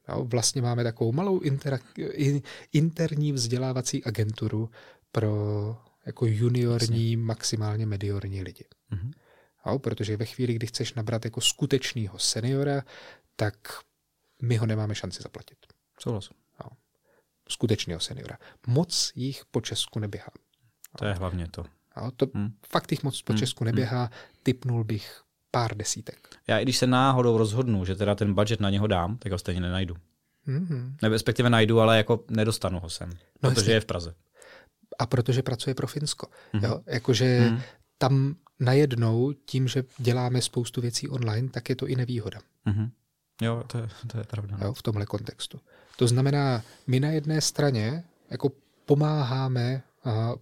[0.09, 2.41] Jo, vlastně máme takovou malou interak-
[2.73, 4.69] interní vzdělávací agenturu
[5.11, 7.17] pro jako juniorní, Jasně.
[7.17, 8.65] maximálně mediorní lidi.
[8.91, 9.11] Mm-hmm.
[9.67, 12.81] Jo, protože ve chvíli, kdy chceš nabrat jako skutečného seniora,
[13.35, 13.55] tak
[14.41, 15.57] my ho nemáme šanci zaplatit.
[15.99, 16.29] Souhlas.
[17.49, 18.37] Skutečného seniora.
[18.67, 20.31] Moc jich po Česku neběhá.
[20.97, 21.65] To je hlavně to.
[21.97, 22.53] Jo, to hmm.
[22.69, 23.39] Fakt jich moc po hmm.
[23.39, 23.99] Česku neběhá.
[23.99, 24.09] Hmm.
[24.43, 26.27] Typnul bych pár desítek.
[26.47, 29.37] Já i když se náhodou rozhodnu, že teda ten budget na něho dám, tak ho
[29.37, 29.95] stejně nenajdu.
[30.47, 30.95] Mm-hmm.
[31.01, 33.09] Nebo respektive najdu, ale jako nedostanu ho sem,
[33.43, 33.71] no protože jestli.
[33.71, 34.15] je v Praze.
[34.99, 36.27] A protože pracuje pro Finsko.
[36.53, 36.63] Mm-hmm.
[36.63, 36.81] Jo?
[36.85, 37.61] Jakože mm-hmm.
[37.97, 42.39] tam najednou tím, že děláme spoustu věcí online, tak je to i nevýhoda.
[42.67, 42.89] Mm-hmm.
[43.41, 44.57] Jo, to je, to je pravda.
[44.57, 44.67] No.
[44.67, 45.59] Jo, v tomhle kontextu.
[45.97, 48.51] To znamená, my na jedné straně jako
[48.85, 49.83] pomáháme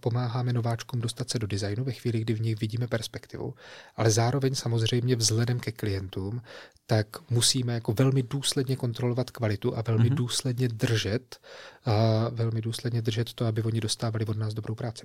[0.00, 3.54] pomáháme nováčkům dostat se do designu ve chvíli, kdy v nich vidíme perspektivu,
[3.96, 6.42] ale zároveň samozřejmě vzhledem ke klientům,
[6.86, 10.14] tak musíme jako velmi důsledně kontrolovat kvalitu a velmi mm-hmm.
[10.14, 11.36] důsledně držet,
[11.84, 15.04] a velmi důsledně držet to, aby oni dostávali od nás dobrou práci.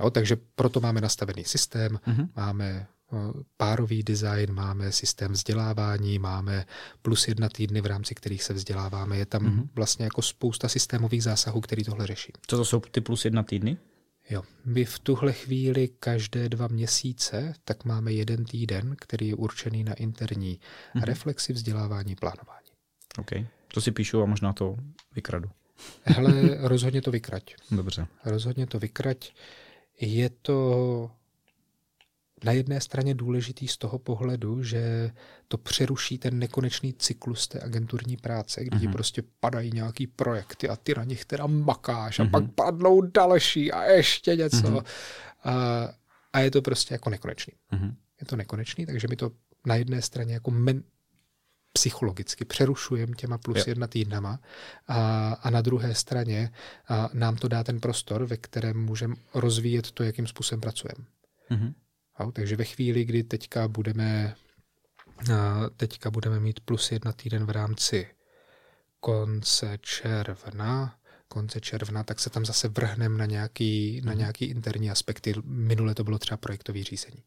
[0.00, 2.28] Jo, takže proto máme nastavený systém, mm-hmm.
[2.36, 2.86] máme
[3.56, 6.66] párový design, máme systém vzdělávání, máme
[7.02, 9.16] plus jedna týdny, v rámci kterých se vzděláváme.
[9.18, 9.68] Je tam mm-hmm.
[9.74, 12.32] vlastně jako spousta systémových zásahů, který tohle řeší.
[12.46, 13.76] Co to jsou ty plus jedna týdny?
[14.30, 19.84] Jo, my v tuhle chvíli každé dva měsíce tak máme jeden týden, který je určený
[19.84, 20.60] na interní
[20.94, 21.02] mm-hmm.
[21.04, 22.66] reflexi, vzdělávání, plánování.
[23.18, 23.30] OK,
[23.74, 24.76] to si píšu a možná to
[25.14, 25.50] vykradu.
[26.04, 27.54] Hele, rozhodně to vykrať.
[27.70, 28.06] Dobře.
[28.24, 29.32] Rozhodně to vykrať.
[30.00, 31.10] Je to
[32.44, 35.10] na jedné straně důležitý z toho pohledu, že
[35.48, 38.80] to přeruší ten nekonečný cyklus té agenturní práce, kdy mm-hmm.
[38.80, 38.92] ti mhm.
[38.92, 42.26] prostě padají nějaký projekty a ty na nich teda makáš mm-hmm.
[42.26, 42.52] a pak mhm.
[42.52, 44.56] padnou další a ještě něco.
[44.56, 44.84] Mm-hmm.
[45.44, 45.88] A,
[46.32, 47.52] a je to prostě jako nekonečný.
[47.72, 47.94] Mm-hmm.
[48.20, 49.30] Je to nekonečný, takže mi to
[49.66, 50.82] na jedné straně jako men,
[51.76, 53.64] psychologicky přerušujeme těma plus jo.
[53.66, 54.40] jedna týdnama
[54.88, 56.50] a, a na druhé straně
[56.88, 61.04] a nám to dá ten prostor, ve kterém můžeme rozvíjet to, jakým způsobem pracujeme.
[61.50, 61.74] Mm-hmm.
[62.20, 64.34] Jo, takže ve chvíli, kdy teďka budeme,
[65.76, 68.08] teďka budeme mít plus jedna týden v rámci
[69.00, 70.94] konce června,
[71.28, 74.18] konce června, tak se tam zase vrhneme na nějaký, na mhm.
[74.18, 75.34] nějaký interní aspekty.
[75.44, 77.22] Minule to bylo třeba projektové řízení.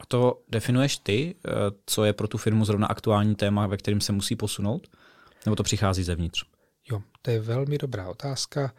[0.00, 1.50] A to definuješ ty, eh,
[1.86, 4.86] co je pro tu firmu zrovna aktuální téma, ve kterém se musí posunout?
[5.46, 6.44] Nebo to přichází zevnitř?
[6.90, 8.74] Jo, to je velmi dobrá otázka.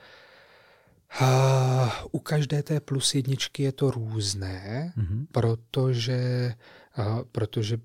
[1.22, 5.28] Uh, u každé té plus jedničky je to různé, mm-hmm.
[5.32, 6.54] protože,
[6.98, 7.78] uh, protože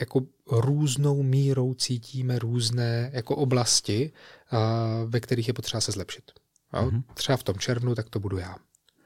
[0.00, 4.12] jako různou mírou cítíme různé jako oblasti,
[4.52, 6.30] uh, ve kterých je potřeba se zlepšit.
[6.72, 7.02] Mm-hmm.
[7.14, 8.56] Třeba v tom červnu, tak to budu já.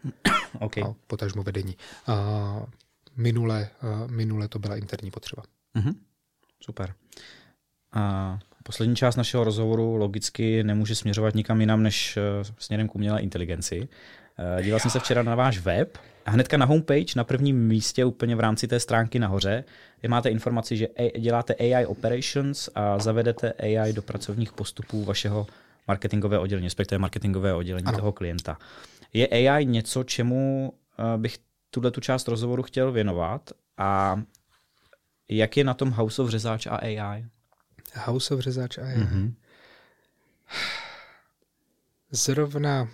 [0.61, 0.85] okay.
[0.85, 1.77] A potažmo vedení.
[3.17, 5.43] Minule, uh, minule to byla interní potřeba.
[5.77, 5.95] Mm-hmm.
[6.61, 6.95] Super.
[7.97, 12.21] Uh, Poslední část našeho rozhovoru logicky nemůže směřovat nikam jinam než eh,
[12.59, 13.89] směrem k umělé inteligenci.
[14.59, 18.05] Eh, díval jsem se včera na váš web a hnedka na homepage, na prvním místě,
[18.05, 19.65] úplně v rámci té stránky nahoře,
[20.03, 20.89] vy máte informaci, že
[21.19, 25.47] děláte AI operations a zavedete AI do pracovních postupů vašeho
[25.89, 27.99] marketingového oddělení, respektive marketingového oddělení ano.
[27.99, 28.59] toho klienta.
[29.13, 31.39] Je AI něco, čemu eh, bych
[31.71, 34.23] tuhle tu část rozhovoru chtěl věnovat a
[35.29, 37.27] jak je na tom House of Řezáč a AI?
[37.95, 38.99] House of Řezáč a já.
[38.99, 39.35] Mm-hmm.
[42.11, 42.89] Zrovna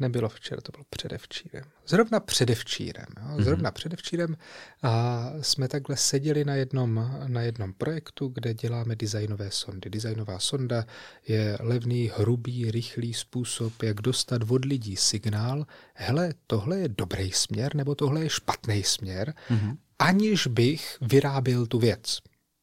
[0.00, 1.64] nebylo včera, to bylo předevčírem.
[1.86, 3.06] Zrovna předevčírem.
[3.20, 3.28] Jo?
[3.28, 3.44] Mhm.
[3.44, 3.74] Zrovna mm-hmm.
[3.74, 4.36] předevčírem
[4.82, 9.90] a jsme takhle seděli na jednom, na jednom projektu, kde děláme designové sondy.
[9.90, 10.84] Designová sonda
[11.28, 17.74] je levný, hrubý, rychlý způsob, jak dostat od lidí signál, hele, tohle je dobrý směr,
[17.74, 22.18] nebo tohle je špatný směr, mm-hmm aniž bych vyráběl tu věc.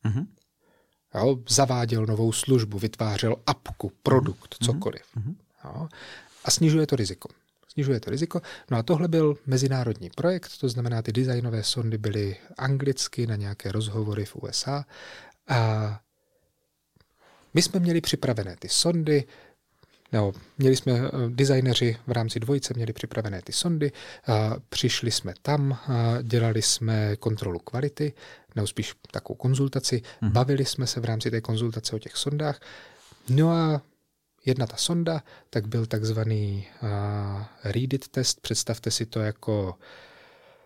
[0.06, 0.28] Mm-hmm.
[1.16, 4.66] Jo, zaváděl novou službu, vytvářel apku, produkt, mm-hmm.
[4.66, 5.04] cokoliv.
[5.18, 5.36] Mm-hmm.
[5.66, 5.88] Jo,
[6.46, 7.30] a snižuje to riziko.
[7.68, 8.42] Snižuje to riziko.
[8.72, 13.72] No a tohle byl mezinárodní projekt, to znamená, ty designové sondy byly anglicky na nějaké
[13.72, 14.86] rozhovory v USA.
[15.48, 16.00] A
[17.54, 19.24] my jsme měli připravené ty sondy,
[20.12, 23.92] nebo měli jsme eh, designeři v rámci dvojice, měli připravené ty sondy,
[24.28, 28.14] a přišli jsme tam, a dělali jsme kontrolu kvality,
[28.56, 30.32] nebo spíš takovou konzultaci, mm.
[30.32, 32.60] bavili jsme se v rámci té konzultace o těch sondách.
[33.30, 33.82] No a
[34.46, 36.90] jedna ta sonda, tak byl takzvaný uh,
[37.64, 38.42] read test.
[38.42, 39.80] Představte si to jako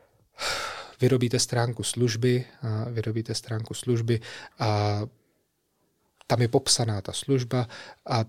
[1.01, 4.19] vyrobíte stránku služby, uh, vyrobíte stránku služby
[4.59, 5.01] a
[6.27, 7.67] tam je popsaná ta služba
[8.05, 8.25] a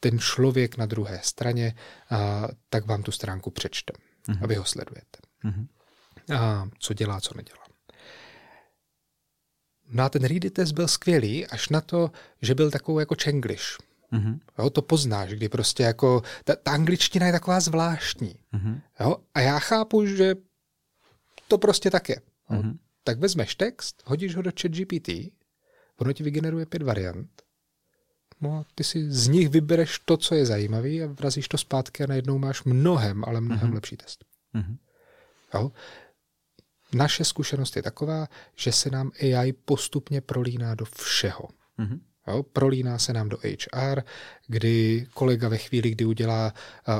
[0.00, 1.74] ten člověk na druhé straně,
[2.10, 3.92] a, tak vám tu stránku přečte
[4.28, 4.44] mm-hmm.
[4.44, 5.18] a vy ho sledujete.
[5.44, 5.66] Mm-hmm.
[6.36, 7.64] A co dělá, co nedělá.
[9.88, 12.10] No a ten read test byl skvělý, až na to,
[12.42, 13.78] že byl takovou jako čenglish.
[14.12, 14.40] Mm-hmm.
[14.58, 18.34] Jo, to poznáš, kdy prostě jako, ta, ta angličtina je taková zvláštní.
[18.54, 18.80] Mm-hmm.
[19.00, 20.34] Jo, a já chápu, že
[21.48, 22.16] to prostě tak je.
[22.50, 22.78] Jo, mm-hmm.
[23.04, 25.08] Tak vezmeš text, hodíš ho do chat GPT,
[25.96, 27.44] ono ti vygeneruje pět variant
[28.40, 32.06] No, ty si z nich vybereš to, co je zajímavé a vrazíš to zpátky a
[32.06, 33.74] najednou máš mnohem, ale mnohem mm-hmm.
[33.74, 34.24] lepší test.
[34.54, 34.76] Mm-hmm.
[35.54, 35.72] Jo?
[36.94, 41.48] Naše zkušenost je taková, že se nám AI postupně prolíná do všeho.
[41.78, 42.00] Mm-hmm.
[42.28, 44.02] Jo, prolíná se nám do HR,
[44.46, 46.54] kdy kolega ve chvíli, kdy udělá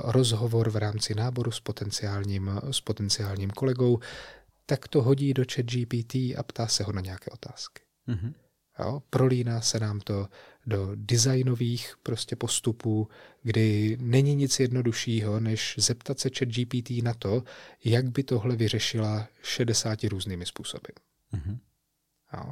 [0.04, 3.98] rozhovor v rámci náboru s potenciálním, s potenciálním kolegou,
[4.66, 7.82] tak to hodí do chat GPT a ptá se ho na nějaké otázky.
[8.08, 8.32] Mm-hmm.
[8.78, 9.02] Jo?
[9.10, 10.28] Prolíná se nám to
[10.66, 13.08] do designových prostě postupů,
[13.42, 17.44] kdy není nic jednoduššího, než zeptat se chat GPT na to,
[17.84, 20.88] jak by tohle vyřešila 60 různými způsoby.
[21.34, 21.58] Mm-hmm.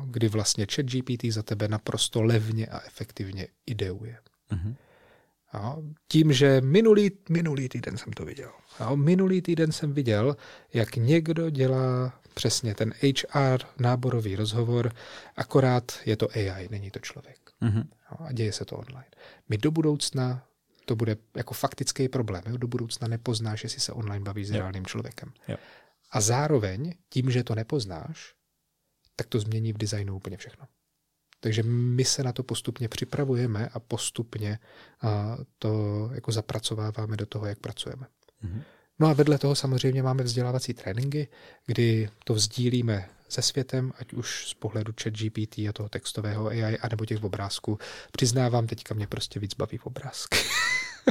[0.05, 4.19] Kdy vlastně chat GPT za tebe naprosto levně a efektivně ideuje.
[4.51, 4.75] Mm-hmm.
[5.55, 5.83] Jo?
[6.09, 8.51] Tím, že minulý, minulý týden jsem to viděl.
[8.81, 8.97] Jo?
[8.97, 10.37] Minulý týden jsem viděl,
[10.75, 14.93] jak někdo dělá přesně ten HR náborový rozhovor,
[15.37, 17.39] akorát je to AI, není to člověk.
[17.63, 17.87] Mm-hmm.
[18.09, 19.11] A děje se to online.
[19.49, 20.43] My do budoucna
[20.85, 22.43] to bude jako faktický problém.
[22.47, 22.57] Jo?
[22.57, 24.57] Do budoucna nepoznáš, jestli se online baví s jo.
[24.57, 25.33] reálným člověkem.
[25.49, 25.57] Jo.
[26.11, 28.35] A zároveň tím, že to nepoznáš,
[29.23, 30.67] tak to změní v designu úplně všechno.
[31.41, 34.59] Takže my se na to postupně připravujeme a postupně
[35.59, 38.07] to jako zapracováváme do toho, jak pracujeme.
[38.45, 38.63] Mm-hmm.
[38.99, 41.29] No a vedle toho samozřejmě máme vzdělávací tréninky,
[41.67, 46.79] kdy to vzdílíme se světem, ať už z pohledu chat GPT a toho textového AI,
[46.79, 47.79] anebo těch obrázků.
[48.13, 50.39] Přiznávám, teďka mě prostě víc baví obrázky.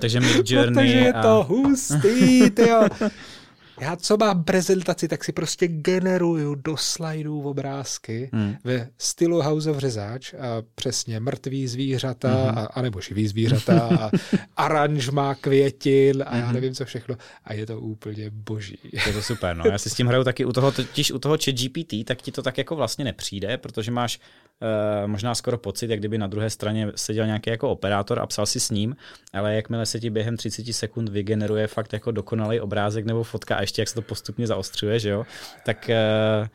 [0.02, 1.22] Takže mi Journey Protože je a...
[1.22, 2.82] to hustý, tyjo.
[3.80, 8.56] Já co mám prezentaci, tak si prostě generuju do slajdů obrázky hmm.
[8.64, 12.58] ve stylu House of Řezáč a přesně mrtvý zvířata, hmm.
[12.58, 14.12] a, anebo živý zvířata a
[14.58, 16.54] aranžma květin a já hmm.
[16.54, 17.16] nevím co všechno.
[17.46, 18.78] A je to úplně boží.
[19.08, 19.64] Je to super, no.
[19.72, 22.32] Já si s tím hraju taky u toho, totiž u toho chat GPT, tak ti
[22.32, 24.20] to tak jako vlastně nepřijde, protože máš
[24.62, 28.46] uh, možná skoro pocit, jak kdyby na druhé straně seděl nějaký jako operátor a psal
[28.46, 28.96] si s ním,
[29.34, 33.62] ale jakmile se ti během 30 sekund vygeneruje fakt jako dokonalý obrázek nebo fotka a
[33.72, 35.26] ještě jak se to postupně zaostřuje, že jo,
[35.66, 36.48] tak uh,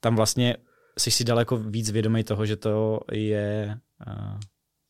[0.00, 0.56] tam vlastně
[0.98, 4.40] jsi si daleko víc vědomý toho, že to je uh,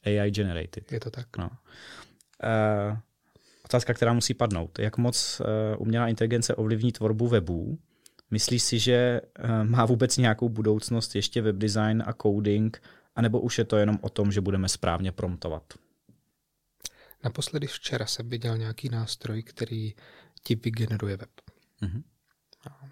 [0.06, 0.92] eh, AI generated.
[0.92, 1.36] Je to tak.
[1.36, 1.50] No.
[1.50, 2.96] Uh,
[3.64, 4.78] otázka, která musí padnout.
[4.78, 5.46] Jak moc uh,
[5.82, 7.78] umělá inteligence ovlivní tvorbu webů?
[8.30, 12.82] Myslíš si, že uh, má vůbec nějakou budoucnost ještě web design a coding,
[13.16, 15.62] anebo už je to jenom o tom, že budeme správně promptovat?
[17.24, 19.94] Naposledy včera jsem viděl nějaký nástroj, který
[20.42, 21.47] ti vygeneruje web.
[21.82, 22.02] Mm-hmm.
[22.66, 22.90] No.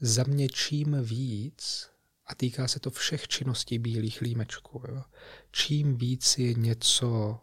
[0.00, 1.90] Za mě čím víc,
[2.26, 5.02] a týká se to všech činností bílých límečků, jo,
[5.50, 7.40] čím víc je něco,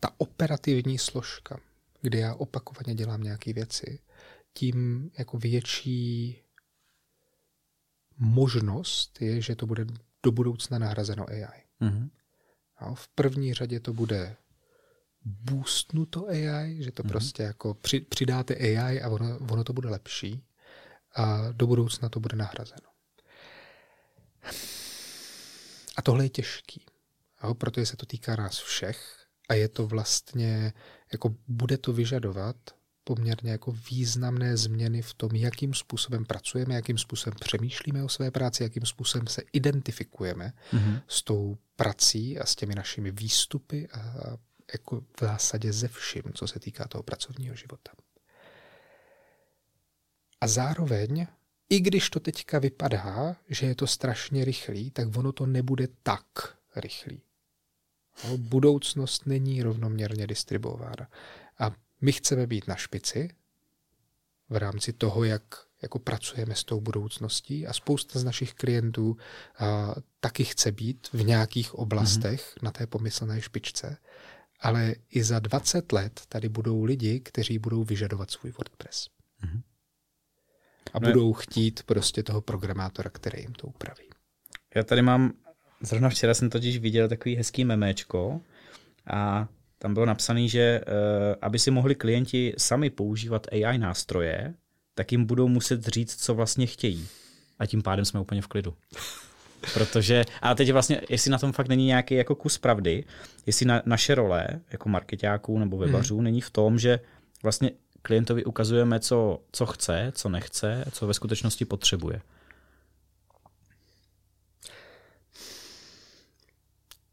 [0.00, 1.60] ta operativní složka,
[2.00, 3.98] kde já opakovaně dělám nějaké věci,
[4.52, 6.36] tím jako větší
[8.18, 9.86] možnost je, že to bude
[10.22, 11.62] do budoucna nahrazeno AI.
[11.80, 12.10] Mm-hmm.
[12.76, 14.36] A v první řadě to bude
[15.24, 17.08] boostnuto AI, že to mm-hmm.
[17.08, 20.42] prostě jako při, přidáte AI a ono, ono to bude lepší
[21.14, 22.88] a do budoucna to bude nahrazeno.
[25.96, 26.84] A tohle je těžký,
[27.44, 30.72] jo, protože se to týká nás všech a je to vlastně,
[31.12, 32.56] jako bude to vyžadovat
[33.04, 38.62] poměrně jako významné změny v tom, jakým způsobem pracujeme, jakým způsobem přemýšlíme o své práci,
[38.62, 41.02] jakým způsobem se identifikujeme mm-hmm.
[41.08, 43.98] s tou prací a s těmi našimi výstupy a
[44.72, 47.92] jako v zásadě ze vším, co se týká toho pracovního života.
[50.40, 51.26] A zároveň,
[51.70, 56.56] i když to teďka vypadá, že je to strašně rychlý, tak ono to nebude tak
[56.76, 57.22] rychlý.
[58.24, 61.08] No, budoucnost není rovnoměrně distribuována.
[61.58, 63.30] A my chceme být na špici
[64.48, 65.42] v rámci toho, jak
[65.82, 69.16] jako pracujeme s tou budoucností a spousta z našich klientů
[69.58, 72.64] a, taky chce být v nějakých oblastech mm-hmm.
[72.64, 73.96] na té pomyslné špičce
[74.60, 79.08] ale i za 20 let tady budou lidi, kteří budou vyžadovat svůj WordPress.
[79.44, 79.62] Mm-hmm.
[80.92, 84.04] A no budou chtít prostě toho programátora, který jim to upraví.
[84.74, 85.32] Já tady mám,
[85.80, 88.40] zrovna včera jsem totiž viděl takový hezký memečko
[89.06, 89.48] a
[89.78, 90.94] tam bylo napsané, že uh,
[91.42, 94.54] aby si mohli klienti sami používat AI nástroje,
[94.94, 97.08] tak jim budou muset říct, co vlastně chtějí.
[97.58, 98.74] A tím pádem jsme úplně v klidu.
[99.74, 103.04] Protože, a teď vlastně, jestli na tom fakt není nějaký jako kus pravdy,
[103.46, 106.24] jestli na, naše role jako marketáků nebo webařů hmm.
[106.24, 107.00] není v tom, že
[107.42, 107.70] vlastně
[108.02, 112.20] klientovi ukazujeme, co, co chce, co nechce, co ve skutečnosti potřebuje.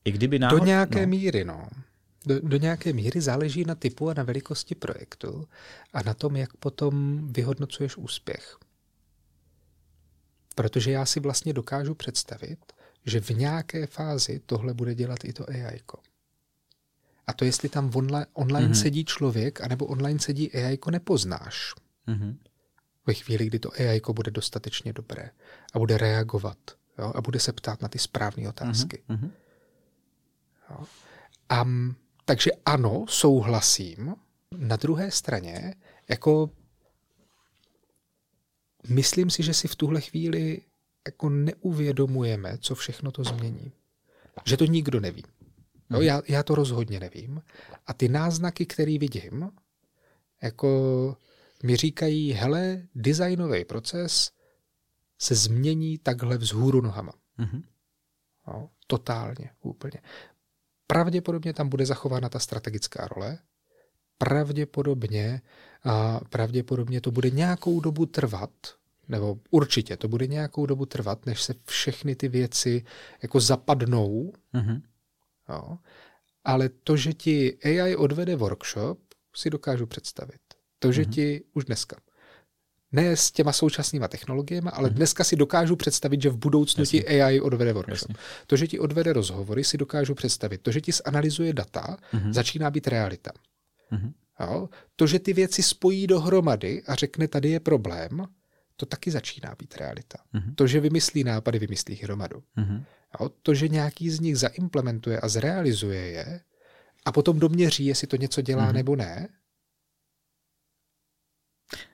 [0.06, 0.60] I kdyby náhod...
[0.60, 1.08] Do nějaké no.
[1.08, 1.68] míry, no.
[2.26, 5.48] Do, do nějaké míry záleží na typu a na velikosti projektu
[5.94, 8.58] a na tom, jak potom vyhodnocuješ úspěch.
[10.56, 12.60] Protože já si vlastně dokážu představit,
[13.06, 15.82] že v nějaké fázi tohle bude dělat i to AI.
[17.28, 18.82] A to, jestli tam online, online mm-hmm.
[18.82, 21.74] sedí člověk, anebo online sedí AI, nepoznáš.
[22.08, 22.38] Mm-hmm.
[23.06, 25.30] Ve chvíli, kdy to AI bude dostatečně dobré
[25.74, 26.58] a bude reagovat
[27.00, 29.04] jo, a bude se ptát na ty správné otázky.
[29.10, 29.32] Mm-hmm.
[30.70, 30.86] Jo.
[31.50, 31.66] A,
[32.26, 34.16] takže ano, souhlasím.
[34.58, 35.76] Na druhé straně,
[36.10, 36.50] jako
[38.90, 40.62] myslím si, že si v tuhle chvíli
[41.08, 43.72] jako neuvědomujeme, co všechno to změní.
[44.46, 45.24] Že to nikdo neví.
[45.90, 47.42] No, já, já to rozhodně nevím.
[47.88, 49.52] A ty náznaky, které vidím,
[50.42, 51.18] jako
[51.64, 54.32] mi říkají, hele, designový proces
[55.20, 57.14] se změní takhle vzhůru nohama.
[57.40, 57.64] Mm-hmm.
[58.48, 60.02] No, totálně, úplně.
[60.88, 63.38] Pravděpodobně tam bude zachována ta strategická role,
[64.18, 65.42] pravděpodobně,
[65.84, 68.52] a pravděpodobně to bude nějakou dobu trvat,
[69.08, 72.86] nebo určitě to bude nějakou dobu trvat, než se všechny ty věci
[73.22, 74.34] jako zapadnou.
[74.54, 74.82] Mm-hmm.
[75.50, 75.78] Jo.
[76.44, 79.00] Ale to, že ti AI odvede workshop,
[79.36, 80.42] si dokážu představit.
[80.80, 81.14] To, že mm-hmm.
[81.14, 81.98] ti už dneska.
[82.92, 84.94] Ne s těma současnýma technologiemi, ale mm-hmm.
[84.94, 87.02] dneska si dokážu představit, že v budoucnu Jasně.
[87.02, 88.10] ti AI odvede workshop.
[88.10, 88.16] Jasně.
[88.48, 90.62] To, že ti odvede rozhovory, si dokážu představit.
[90.62, 92.34] To, že ti zanalizuje data, mm-hmm.
[92.34, 93.32] začíná být realita.
[93.92, 94.14] Mm-hmm.
[94.40, 94.70] Jo?
[94.96, 98.28] To, že ty věci spojí dohromady a řekne, tady je problém,
[98.76, 100.18] to taky začíná být realita.
[100.34, 100.56] Mm-hmm.
[100.56, 102.44] To, že vymyslí nápady, vymyslí hromadu.
[102.58, 102.84] Mm-hmm.
[103.20, 103.30] Jo?
[103.30, 106.42] To, že nějaký z nich zaimplementuje a zrealizuje je
[107.06, 108.74] a potom doměří, jestli to něco dělá mm-hmm.
[108.74, 109.28] nebo ne.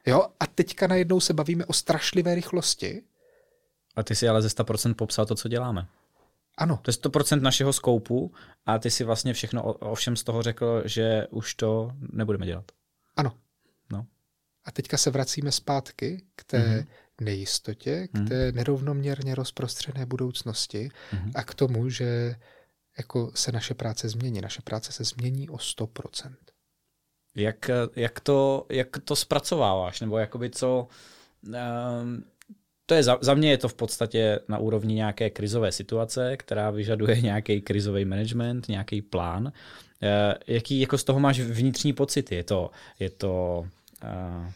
[0.05, 0.27] Jo?
[0.39, 3.03] A teďka najednou se bavíme o strašlivé rychlosti.
[3.95, 5.87] A ty si ale ze 100% popsal to, co děláme.
[6.57, 6.79] Ano.
[6.81, 8.33] To je 100% našeho skoupu
[8.65, 12.71] a ty si vlastně všechno ovšem z toho řekl, že už to nebudeme dělat.
[13.15, 13.33] Ano.
[13.91, 14.05] No.
[14.65, 16.87] A teďka se vracíme zpátky k té mm-hmm.
[17.21, 18.27] nejistotě, k mm-hmm.
[18.27, 21.31] té nerovnoměrně rozprostřené budoucnosti mm-hmm.
[21.35, 22.35] a k tomu, že
[22.97, 24.41] jako se naše práce změní.
[24.41, 26.35] Naše práce se změní o 100%.
[27.35, 30.01] Jak, jak, to, jak to zpracováváš?
[30.01, 30.87] Nebo jakoby co...
[31.43, 32.23] Um,
[32.91, 36.71] to je za, za mě je to v podstatě na úrovni nějaké krizové situace, která
[36.71, 39.51] vyžaduje nějaký krizový management, nějaký plán.
[40.01, 42.35] E, jaký jako z toho máš vnitřní pocity?
[42.35, 43.65] Je to, je to
[44.03, 44.51] uh,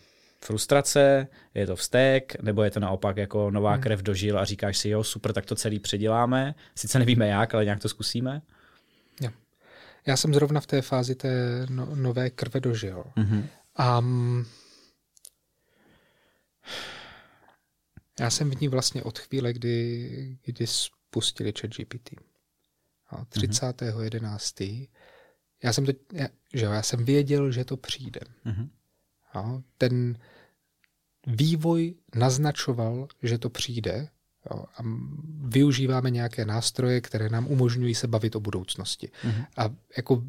[0.45, 3.81] frustrace, je to vztek, nebo je to naopak jako nová hmm.
[3.81, 6.55] krev dožil a říkáš si, jo, super, tak to celý předěláme.
[6.75, 8.41] Sice nevíme jak, ale nějak to zkusíme.
[9.21, 9.31] Ja.
[10.07, 13.03] Já jsem zrovna v té fázi té no, nové krve dožil.
[13.17, 13.43] Mm-hmm.
[13.99, 14.45] Um,
[18.19, 22.09] já jsem v ní vlastně od chvíle, kdy, kdy spustili ChatGPT.
[23.11, 24.19] 30.11.
[24.21, 24.87] Mm-hmm.
[25.63, 28.19] Já jsem to, já, že jo, já jsem věděl, že to přijde.
[28.45, 28.69] Mm-hmm.
[29.35, 30.17] Jo, ten
[31.27, 34.07] vývoj naznačoval, že to přijde
[34.51, 34.83] jo, a
[35.43, 39.07] využíváme nějaké nástroje, které nám umožňují se bavit o budoucnosti.
[39.07, 39.45] Mm-hmm.
[39.57, 40.23] A jako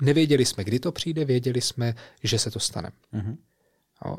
[0.00, 2.92] nevěděli jsme, kdy to přijde, věděli jsme, že se to stane.
[3.12, 3.36] Mm-hmm.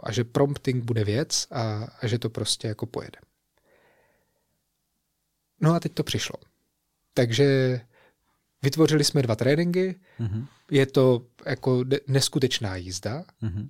[0.03, 3.19] A že prompting bude věc a, a že to prostě jako pojede.
[5.61, 6.36] No a teď to přišlo.
[7.13, 7.82] Takže
[8.61, 10.47] vytvořili jsme dva tréninky, mm-hmm.
[10.71, 13.67] je to jako neskutečná jízda, mm-hmm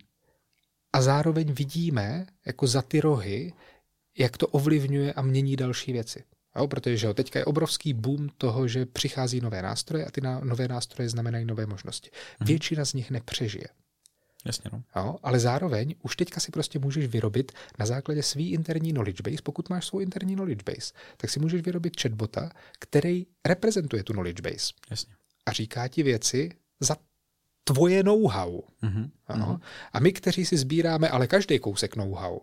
[0.96, 3.54] a zároveň vidíme jako za ty rohy,
[4.18, 6.24] jak to ovlivňuje a mění další věci.
[6.56, 10.22] Jo, protože že jo, teďka je obrovský boom toho, že přichází nové nástroje a ty
[10.44, 12.10] nové nástroje znamenají nové možnosti.
[12.40, 12.48] Mhm.
[12.48, 13.68] Většina z nich nepřežije.
[14.46, 14.84] Jasně, no.
[14.96, 19.42] Jo, ale zároveň už teďka si prostě můžeš vyrobit na základě svý interní knowledge base,
[19.44, 24.42] pokud máš svou interní knowledge base, tak si můžeš vyrobit chatbota, který reprezentuje tu knowledge
[24.42, 24.74] base.
[24.90, 25.14] Jasně.
[25.46, 26.96] A říká ti věci za
[27.64, 28.62] tvoje know-how.
[28.84, 29.10] Mm-hmm.
[29.28, 29.60] Ano.
[29.94, 32.40] A my, kteří si sbíráme ale každý kousek know-how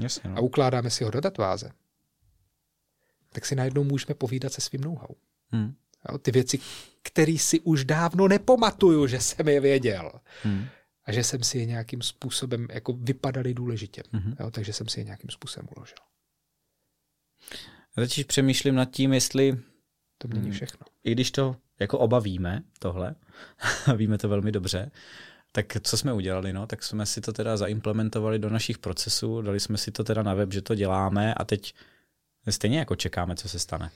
[0.00, 0.36] Jasně, no.
[0.36, 1.70] a ukládáme si ho do datváze,
[3.32, 5.14] tak si najednou můžeme povídat se svým know-how.
[5.52, 5.74] Mm.
[6.08, 6.58] Jo, ty věci,
[7.02, 10.12] které si už dávno nepamatuju, že jsem je věděl.
[10.44, 10.66] Mm.
[11.06, 14.02] A že jsem si je nějakým způsobem jako vypadaly důležitě.
[14.12, 14.36] Mm-hmm.
[14.40, 15.96] Jo, takže jsem si je nějakým způsobem uložil.
[17.96, 19.58] Já teď přemýšlím nad tím, jestli...
[20.18, 20.86] To mění všechno.
[21.04, 23.14] I když to jako oba víme tohle,
[23.96, 24.90] víme to velmi dobře,
[25.52, 26.52] tak co jsme udělali?
[26.52, 26.66] No?
[26.66, 30.34] Tak jsme si to teda zaimplementovali do našich procesů, dali jsme si to teda na
[30.34, 31.74] web, že to děláme a teď
[32.50, 33.90] stejně jako čekáme, co se stane.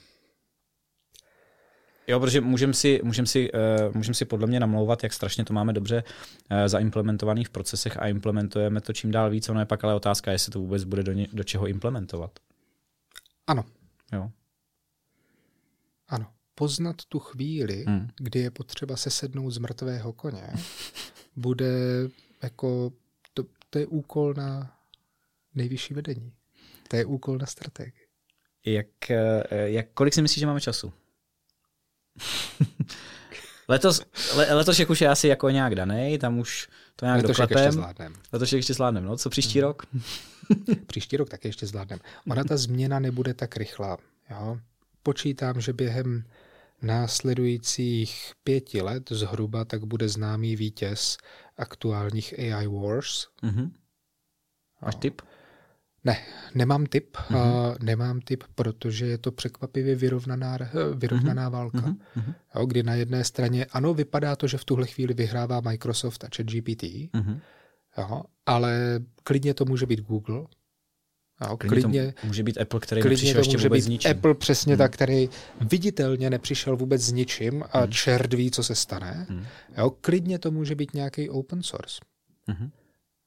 [2.10, 5.52] Jo, protože můžeme si, můžem si, uh, můžem si podle mě namlouvat, jak strašně to
[5.52, 6.04] máme dobře
[6.50, 9.48] uh, zaimplementovaných v procesech a implementujeme to čím dál víc.
[9.48, 12.30] Ono je pak ale otázka, jestli to vůbec bude do, ně, do čeho implementovat.
[13.46, 13.64] Ano.
[14.12, 14.30] Jo.
[16.08, 16.26] Ano
[16.60, 18.08] poznat tu chvíli, hmm.
[18.16, 20.46] kdy je potřeba se sednout z mrtvého koně,
[21.36, 21.72] bude
[22.42, 22.92] jako,
[23.34, 24.76] to, to je úkol na
[25.54, 26.32] nejvyšší vedení.
[26.88, 28.06] To je úkol na strategii.
[28.66, 30.92] Jak, eh, jak, kolik si myslíš, že máme času?
[33.68, 34.02] letos,
[34.36, 37.64] le, letošek už je asi jako nějak daný, tam už to nějak letošek doklepem.
[37.64, 38.14] ještě zvládnem.
[38.32, 39.04] Letošek ještě zvládnem.
[39.04, 39.68] No, co příští hmm.
[39.68, 39.82] rok?
[40.86, 41.98] příští rok taky ještě zvládnem.
[42.30, 43.98] Ona ta změna nebude tak rychlá.
[44.30, 44.58] Jo?
[45.02, 46.24] Počítám, že během
[46.82, 51.16] následujících pěti let zhruba tak bude známý vítěz
[51.56, 53.26] aktuálních AI Wars.
[53.42, 53.70] Mm-hmm.
[54.82, 55.22] Máš tip?
[56.04, 56.18] Ne,
[56.54, 57.16] nemám typ.
[57.16, 57.68] Mm-hmm.
[57.70, 60.58] Uh, nemám typ, protože je to překvapivě vyrovnaná,
[60.94, 61.52] vyrovnaná mm-hmm.
[61.52, 61.78] válka.
[61.78, 62.34] Mm-hmm.
[62.54, 66.28] Jo, kdy na jedné straně, ano, vypadá to, že v tuhle chvíli vyhrává Microsoft a
[66.36, 67.40] ChatGPT, mm-hmm.
[67.98, 70.46] jo, ale klidně to může být Google,
[71.48, 74.10] Jo, klidně, klidně to může být Apple, který nepřišel ještě může vůbec být ničím.
[74.10, 74.78] Apple přesně hmm.
[74.78, 75.28] tak, který
[75.60, 77.92] viditelně nepřišel vůbec s ničím a hmm.
[77.92, 79.26] čert ví, co se stane.
[79.28, 79.44] Hmm.
[79.78, 82.00] Jo, klidně to může být nějaký open source.
[82.48, 82.70] Hmm.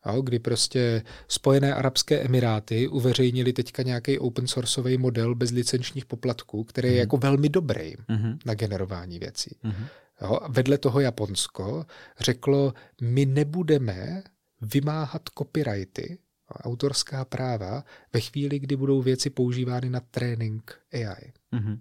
[0.06, 6.64] Jo, kdy prostě Spojené arabské emiráty uveřejnili teďka nějaký open sourceový model bez licenčních poplatků,
[6.64, 6.96] který hmm.
[6.96, 8.40] je jako velmi dobrý hmm.
[8.46, 9.56] na generování věcí.
[9.62, 9.86] Hmm.
[10.22, 11.86] Jo, a vedle toho Japonsko
[12.20, 14.24] řeklo, my nebudeme
[14.62, 16.18] vymáhat copyrighty,
[16.52, 17.84] autorská práva
[18.14, 21.34] ve chvíli, kdy budou věci používány na trénink AI.
[21.54, 21.80] Mm-hmm.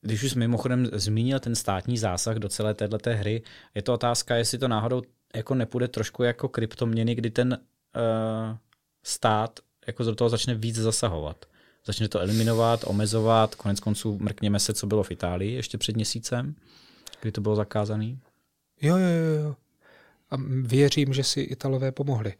[0.00, 3.42] Když už mimochodem zmínil ten státní zásah do celé této hry,
[3.74, 5.02] je to otázka, jestli to náhodou
[5.36, 7.58] jako nepůjde trošku jako kryptoměny, kdy ten
[7.96, 8.56] uh,
[9.02, 11.44] stát jako do toho začne víc zasahovat.
[11.86, 16.54] Začne to eliminovat, omezovat, konec konců mrkněme se, co bylo v Itálii ještě před měsícem,
[17.20, 18.16] kdy to bylo zakázané.
[18.82, 19.56] Jo, jo, jo.
[20.30, 22.34] A věřím, že si Italové pomohli.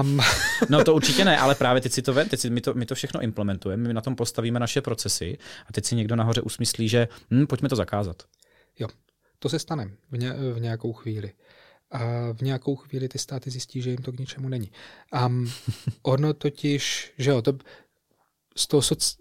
[0.00, 0.20] Um.
[0.68, 2.94] No to určitě ne, ale právě teď si to, teď si, my, to, my to
[2.94, 7.08] všechno implementujeme, my na tom postavíme naše procesy a teď si někdo nahoře usmyslí, že
[7.30, 8.22] hm, pojďme to zakázat.
[8.78, 8.88] Jo,
[9.38, 11.32] to se stane v, ně, v nějakou chvíli.
[11.94, 14.70] A v nějakou chvíli ty státy zjistí, že jim to k ničemu není.
[15.26, 15.52] Um,
[16.02, 17.58] ono totiž, že jo, to,
[18.56, 19.18] z toho soc,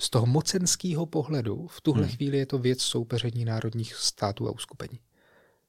[0.00, 2.12] z toho mocenského pohledu v tuhle hmm.
[2.16, 5.00] chvíli je to věc soupeření národních států a uskupení.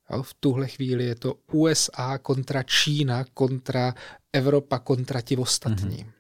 [0.10, 3.94] Jo, v tuhle chvíli je to USA kontra Čína, kontra
[4.34, 5.98] Evropa, kontra ti ostatní.
[5.98, 6.12] Mm-hmm.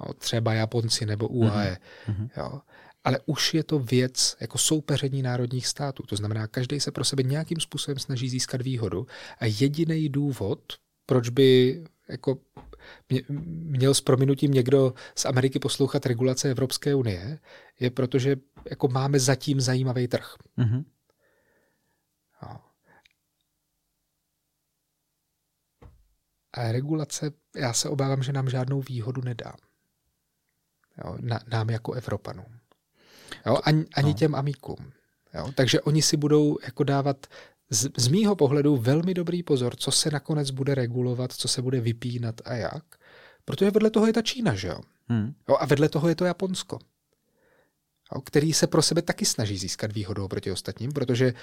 [0.00, 1.78] Jo, třeba Japonci nebo UAE.
[2.08, 2.28] Mm-hmm.
[2.36, 2.60] Jo.
[3.06, 6.02] Ale už je to věc jako soupeření národních států.
[6.02, 9.06] To znamená, každý se pro sebe nějakým způsobem snaží získat výhodu
[9.38, 10.60] a jediný důvod,
[11.06, 12.38] proč by jako
[13.62, 17.38] měl s prominutím někdo z Ameriky poslouchat regulace Evropské unie,
[17.80, 18.36] je protože
[18.70, 20.34] jako máme zatím zajímavý trh.
[20.58, 20.84] Mm-hmm.
[26.52, 29.56] A regulace, já se obávám, že nám žádnou výhodu nedá.
[31.04, 32.60] Jo, na, nám jako Evropanům.
[33.46, 34.14] Jo, ani, ani no.
[34.14, 34.92] těm amíkům.
[35.34, 37.26] Jo, takže oni si budou jako dávat
[37.70, 41.80] z, z mýho pohledu velmi dobrý pozor, co se nakonec bude regulovat, co se bude
[41.80, 42.84] vypínat a jak.
[43.44, 44.80] Protože vedle toho je ta Čína, že jo?
[45.08, 45.34] Hmm.
[45.48, 46.78] jo a vedle toho je to Japonsko,
[48.14, 51.34] jo, který se pro sebe taky snaží získat výhodu proti ostatním, protože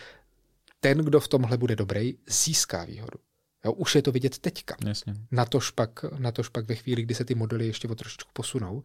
[0.80, 3.20] ten, kdo v tomhle bude dobrý, získá výhodu.
[3.66, 4.76] Jo, už je to vidět teďka.
[4.86, 5.14] Jasně.
[5.32, 8.84] Natož pak, natož pak ve chvíli, kdy se ty modely ještě o trošičku posunou.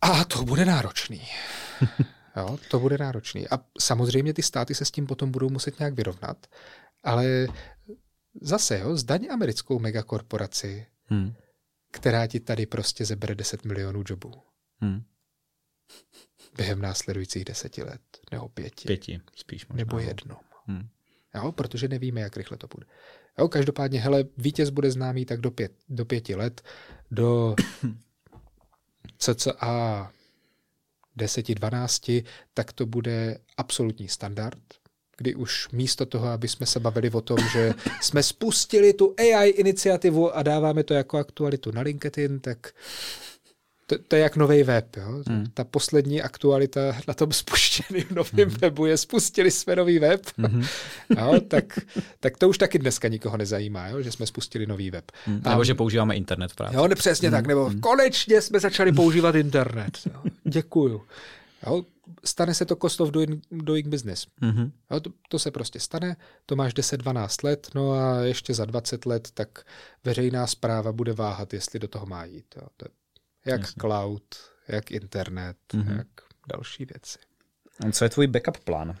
[0.00, 1.28] A to bude náročný.
[2.36, 3.48] jo, to bude náročný.
[3.48, 6.46] A samozřejmě ty státy se s tím potom budou muset nějak vyrovnat,
[7.04, 7.46] ale
[8.40, 11.34] zase, jo, zdaň americkou megakorporaci, hmm.
[11.90, 14.32] která ti tady prostě zebere 10 milionů jobů.
[14.80, 15.02] Hmm.
[16.56, 18.00] Během následujících deseti let,
[18.32, 18.86] nebo pěti.
[18.86, 19.76] Pěti, spíš možná.
[19.76, 20.38] Nebo jednom.
[20.66, 20.88] Hmm
[21.34, 22.86] jo, protože nevíme, jak rychle to bude.
[23.38, 26.62] Jo, každopádně, hele, vítěz bude známý tak do, pět, do pěti let,
[27.10, 27.54] do
[29.18, 30.12] cca
[31.18, 34.62] 10-12, tak to bude absolutní standard,
[35.16, 39.48] kdy už místo toho, aby jsme se bavili o tom, že jsme spustili tu AI
[39.48, 42.72] iniciativu a dáváme to jako aktualitu na LinkedIn, tak
[43.90, 44.96] to, to je jak nový web.
[44.96, 45.22] Jo?
[45.28, 45.46] Hmm.
[45.54, 48.58] Ta poslední aktualita na tom spuštěném novém hmm.
[48.60, 50.20] webu je spustili jsme nový web.
[50.38, 50.64] Hmm.
[51.18, 51.78] jo, tak,
[52.20, 54.02] tak to už taky dneska nikoho nezajímá, jo?
[54.02, 55.12] že jsme spustili nový web.
[55.24, 55.42] Hmm.
[55.48, 56.76] Nebo že používáme internet právě.
[56.76, 57.38] Jo, ne, přesně hmm.
[57.38, 57.46] tak.
[57.46, 57.80] Nebo hmm.
[57.80, 59.98] konečně jsme začali používat internet.
[60.06, 60.22] Jo?
[60.44, 61.02] Děkuju.
[61.66, 61.84] Jo?
[62.24, 64.26] Stane se to cost of doing, doing business.
[64.42, 64.70] Mm-hmm.
[64.90, 66.16] Jo, to, to se prostě stane,
[66.46, 69.48] to máš 10-12 let, no a ještě za 20 let tak
[70.04, 72.54] veřejná zpráva bude váhat, jestli do toho má jít.
[72.56, 72.66] Jo.
[72.76, 72.99] To je
[73.44, 73.80] jak Jasně.
[73.80, 74.22] cloud,
[74.68, 75.96] jak internet, mm-hmm.
[75.96, 76.06] jak
[76.54, 77.18] další věci.
[77.88, 78.96] A co je tvůj backup plán?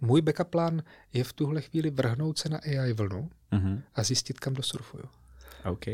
[0.00, 3.82] Můj backup plán je v tuhle chvíli vrhnout se na AI vlnu mm-hmm.
[3.94, 5.04] a zjistit, kam dosurfuju.
[5.64, 5.84] OK.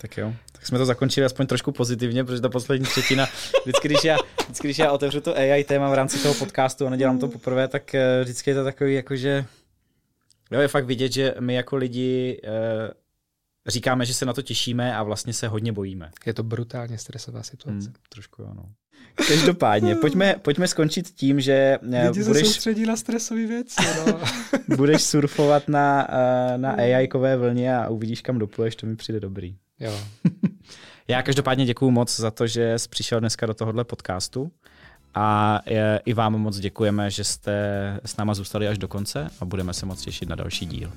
[0.00, 3.26] Tak jo, tak jsme to zakončili aspoň trošku pozitivně, protože ta poslední třetina,
[3.62, 6.90] vždycky když, já, vždycky, když já otevřu to AI téma v rámci toho podcastu a
[6.90, 9.46] nedělám to poprvé, tak eh, vždycky je to takový, jakože
[10.50, 13.03] jo, je fakt vidět, že my jako lidi eh,
[13.66, 16.10] říkáme, že se na to těšíme a vlastně se hodně bojíme.
[16.26, 17.88] Je to brutálně stresová situace.
[17.88, 18.64] Hmm, trošku ano.
[19.28, 22.42] Každopádně, pojďme, pojďme skončit tím, že eh, Lidi budeš...
[22.42, 23.82] se soustředí na stresové věci.
[24.06, 24.20] No.
[24.76, 29.56] budeš surfovat na, eh, na AI-kové vlně a uvidíš, kam dopluješ, to mi přijde dobrý.
[29.80, 30.00] Jo.
[31.08, 34.52] Já každopádně děkuju moc za to, že jsi přišel dneska do tohohle podcastu.
[35.14, 37.52] A eh, i vám moc děkujeme, že jste
[38.04, 40.92] s náma zůstali až do konce a budeme se moc těšit na další díl.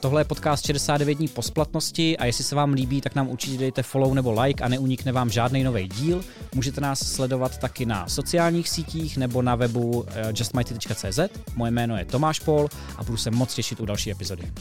[0.00, 3.58] Tohle je podcast 69 dní po splatnosti a jestli se vám líbí, tak nám určitě
[3.58, 6.24] dejte follow nebo like a neunikne vám žádný nový díl.
[6.54, 11.18] Můžete nás sledovat taky na sociálních sítích nebo na webu eh, justmighty.cz.
[11.54, 14.52] Moje jméno je Tomáš Pol a budu se moc těšit u další epizody.